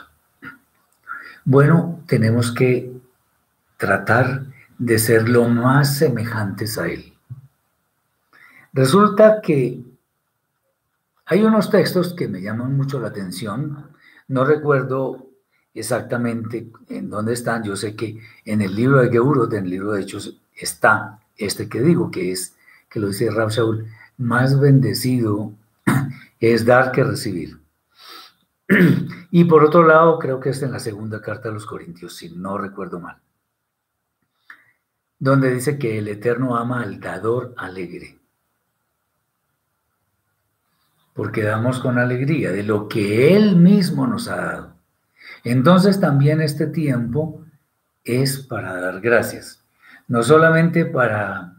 [1.45, 2.91] Bueno, tenemos que
[3.76, 4.45] tratar
[4.78, 7.11] de ser lo más semejantes a Él
[8.72, 9.82] Resulta que
[11.26, 13.88] hay unos textos que me llaman mucho la atención.
[14.28, 15.26] No recuerdo
[15.74, 17.64] exactamente en dónde están.
[17.64, 21.68] Yo sé que en el libro de Geurot, en el libro de Hechos, está este
[21.68, 22.55] que digo, que es,
[22.88, 23.86] que lo dice Rab Shaul,
[24.18, 25.53] más bendecido
[26.41, 27.59] es dar que recibir.
[29.32, 32.30] Y por otro lado, creo que es en la segunda carta a los Corintios, si
[32.30, 33.18] no recuerdo mal,
[35.18, 38.18] donde dice que el Eterno ama al dador alegre.
[41.14, 44.74] Porque damos con alegría de lo que Él mismo nos ha dado.
[45.44, 47.44] Entonces también este tiempo
[48.02, 49.64] es para dar gracias,
[50.08, 51.56] no solamente para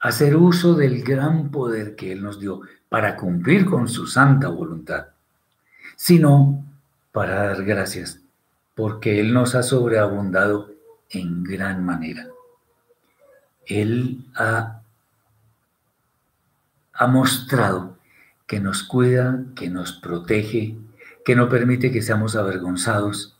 [0.00, 5.08] hacer uso del gran poder que Él nos dio para cumplir con su santa voluntad,
[5.98, 6.64] sino
[7.10, 8.20] para dar gracias,
[8.76, 10.70] porque Él nos ha sobreabundado
[11.10, 12.28] en gran manera.
[13.66, 14.80] Él ha,
[17.08, 17.98] mostrado
[18.46, 20.76] que nos cuida, que nos protege,
[21.24, 23.36] que no permite que seamos avergonzados,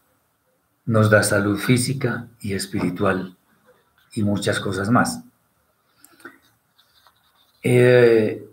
[0.85, 3.37] nos da salud física y espiritual
[4.15, 5.23] y muchas cosas más.
[7.63, 8.49] Eh,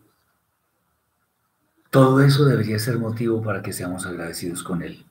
[1.96, 5.06] todo eso debería ser motivo para que seamos agradecidos con Él.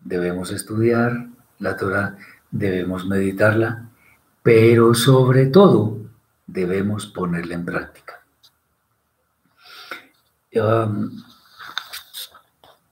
[0.00, 1.26] Debemos estudiar
[1.58, 2.16] la Torah,
[2.52, 3.90] debemos meditarla,
[4.44, 5.98] pero sobre todo
[6.46, 8.22] debemos ponerla en práctica.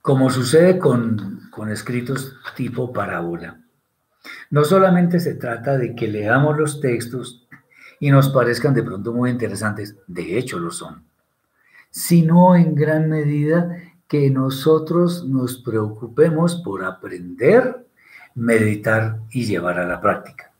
[0.01, 3.57] Como sucede con, con escritos tipo parábola,
[4.49, 7.47] no solamente se trata de que leamos los textos
[8.01, 11.05] y nos parezcan de pronto muy interesantes, de hecho lo son,
[11.91, 13.77] sino en gran medida
[14.07, 17.85] que nosotros nos preocupemos por aprender,
[18.33, 20.51] meditar y llevar a la práctica.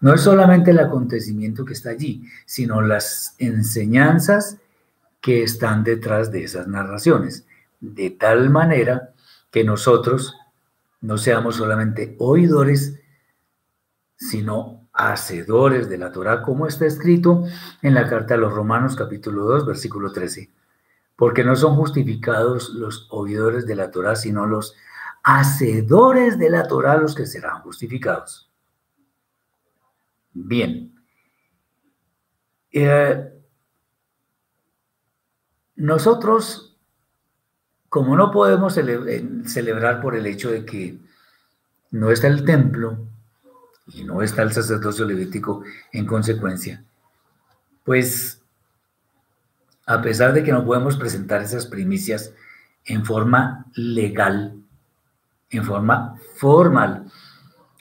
[0.00, 4.58] No es solamente el acontecimiento que está allí, sino las enseñanzas
[5.20, 7.46] que están detrás de esas narraciones,
[7.80, 9.10] de tal manera
[9.52, 10.34] que nosotros
[11.00, 13.00] no seamos solamente oidores,
[14.16, 17.44] sino hacedores de la Torah, como está escrito
[17.82, 20.50] en la carta a los Romanos capítulo 2, versículo 13.
[21.16, 24.74] Porque no son justificados los oidores de la Torah, sino los
[25.22, 28.50] hacedores de la Torah los que serán justificados.
[30.32, 30.94] Bien.
[32.72, 33.32] Eh,
[35.76, 36.76] nosotros,
[37.88, 40.98] como no podemos celebrar por el hecho de que
[41.90, 43.06] no está el templo,
[43.86, 46.84] y no está el sacerdocio levítico en consecuencia,
[47.84, 48.41] pues
[49.86, 52.32] a pesar de que no podemos presentar esas primicias
[52.84, 54.56] en forma legal,
[55.50, 57.10] en forma formal,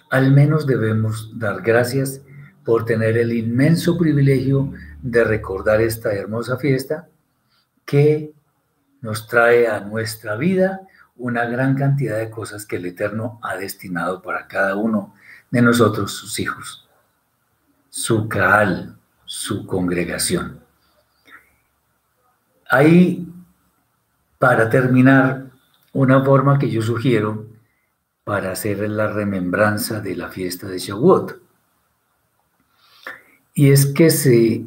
[0.09, 2.21] al menos debemos dar gracias
[2.65, 4.71] por tener el inmenso privilegio
[5.01, 7.07] de recordar esta hermosa fiesta
[7.85, 8.33] que
[9.01, 10.81] nos trae a nuestra vida
[11.15, 15.13] una gran cantidad de cosas que el Eterno ha destinado para cada uno
[15.49, 16.87] de nosotros, sus hijos,
[17.89, 20.61] su caal, su congregación.
[22.73, 23.27] Hay,
[24.39, 25.51] para terminar,
[25.93, 27.47] una forma que yo sugiero
[28.23, 31.41] para hacer la remembranza de la fiesta de Shavuot.
[33.53, 34.65] Y es que se,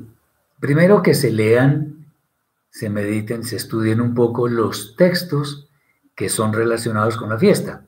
[0.60, 2.06] primero que se lean,
[2.68, 5.70] se mediten, se estudien un poco los textos
[6.14, 7.86] que son relacionados con la fiesta.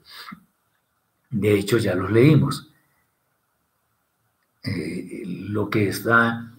[1.28, 2.72] De hecho, ya los leímos.
[4.62, 6.55] Eh, lo que está,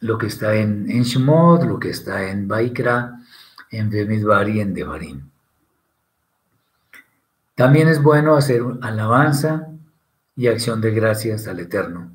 [0.00, 3.20] lo que está en, en Shemot, lo que está en Baikra,
[3.70, 5.30] en Bemidbar y en Devarim.
[7.54, 9.68] También es bueno hacer alabanza
[10.36, 12.10] y acción de gracias al Eterno.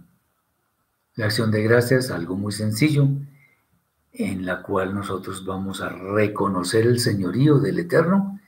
[1.16, 3.08] La acción de gracias algo muy sencillo,
[4.14, 8.40] en la cual nosotros vamos a reconocer el señorío del Eterno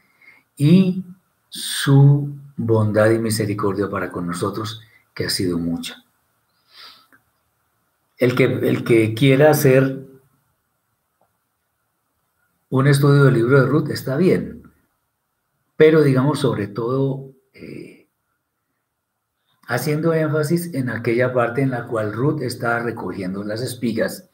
[0.56, 1.04] y
[1.50, 4.82] su bondad y misericordia para con nosotros,
[5.14, 6.04] que ha sido mucha.
[8.24, 10.00] El que, el que quiera hacer
[12.70, 14.64] un estudio del libro de Ruth está bien,
[15.76, 18.08] pero digamos sobre todo eh,
[19.68, 24.30] haciendo énfasis en aquella parte en la cual Ruth está recogiendo las espigas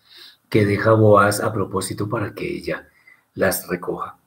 [0.50, 2.88] que deja Boaz a propósito para que ella
[3.34, 4.20] las recoja.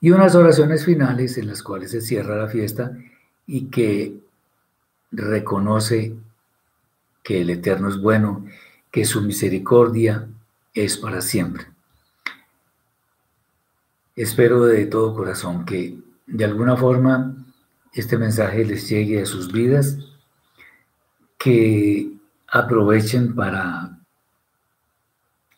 [0.00, 2.96] Y unas oraciones finales en las cuales se cierra la fiesta
[3.46, 4.20] y que
[5.12, 6.16] reconoce
[7.22, 8.46] que el Eterno es bueno,
[8.90, 10.28] que su misericordia
[10.74, 11.66] es para siempre.
[14.16, 17.36] Espero de todo corazón que de alguna forma
[17.92, 19.98] este mensaje les llegue a sus vidas,
[21.38, 22.12] que
[22.48, 23.98] aprovechen para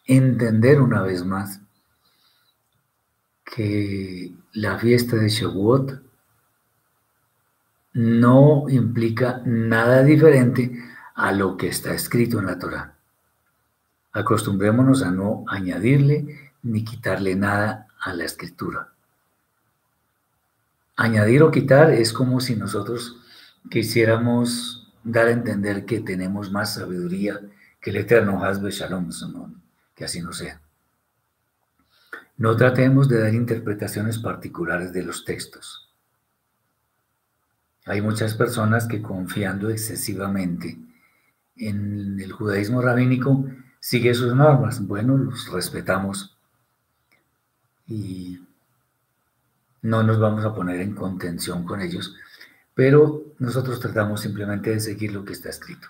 [0.06, 1.60] entender una vez más
[3.44, 6.02] que la fiesta de Shavuot
[7.94, 10.72] no implica nada diferente
[11.14, 12.94] a lo que está escrito en la Torah.
[14.12, 18.88] Acostumbrémonos a no añadirle ni quitarle nada a la escritura.
[20.96, 23.16] Añadir o quitar es como si nosotros
[23.70, 27.40] quisiéramos dar a entender que tenemos más sabiduría
[27.80, 29.10] que el eterno Hasbe Shalom,
[29.94, 30.60] que así no sea.
[32.36, 35.88] No tratemos de dar interpretaciones particulares de los textos.
[37.84, 40.78] Hay muchas personas que confiando excesivamente
[41.56, 43.44] en el judaísmo rabínico
[43.80, 44.86] sigue sus normas.
[44.86, 46.36] Bueno, los respetamos
[47.86, 48.40] y
[49.82, 52.14] no nos vamos a poner en contención con ellos,
[52.74, 55.88] pero nosotros tratamos simplemente de seguir lo que está escrito.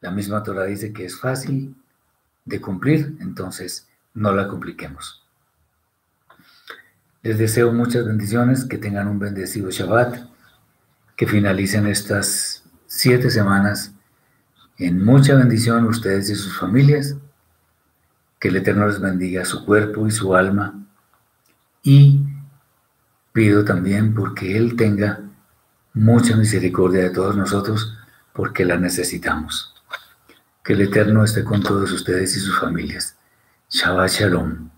[0.00, 1.76] La misma Torah dice que es fácil
[2.44, 5.22] de cumplir, entonces no la compliquemos.
[7.22, 10.28] Les deseo muchas bendiciones, que tengan un bendecido Shabbat,
[11.16, 13.93] que finalicen estas siete semanas
[14.78, 17.16] en mucha bendición ustedes y sus familias,
[18.38, 20.74] que el Eterno les bendiga su cuerpo y su alma
[21.82, 22.20] y
[23.32, 25.20] pido también porque Él tenga
[25.92, 27.96] mucha misericordia de todos nosotros
[28.32, 29.74] porque la necesitamos.
[30.62, 33.16] Que el Eterno esté con todos ustedes y sus familias.
[33.70, 34.73] Shabbat Shalom.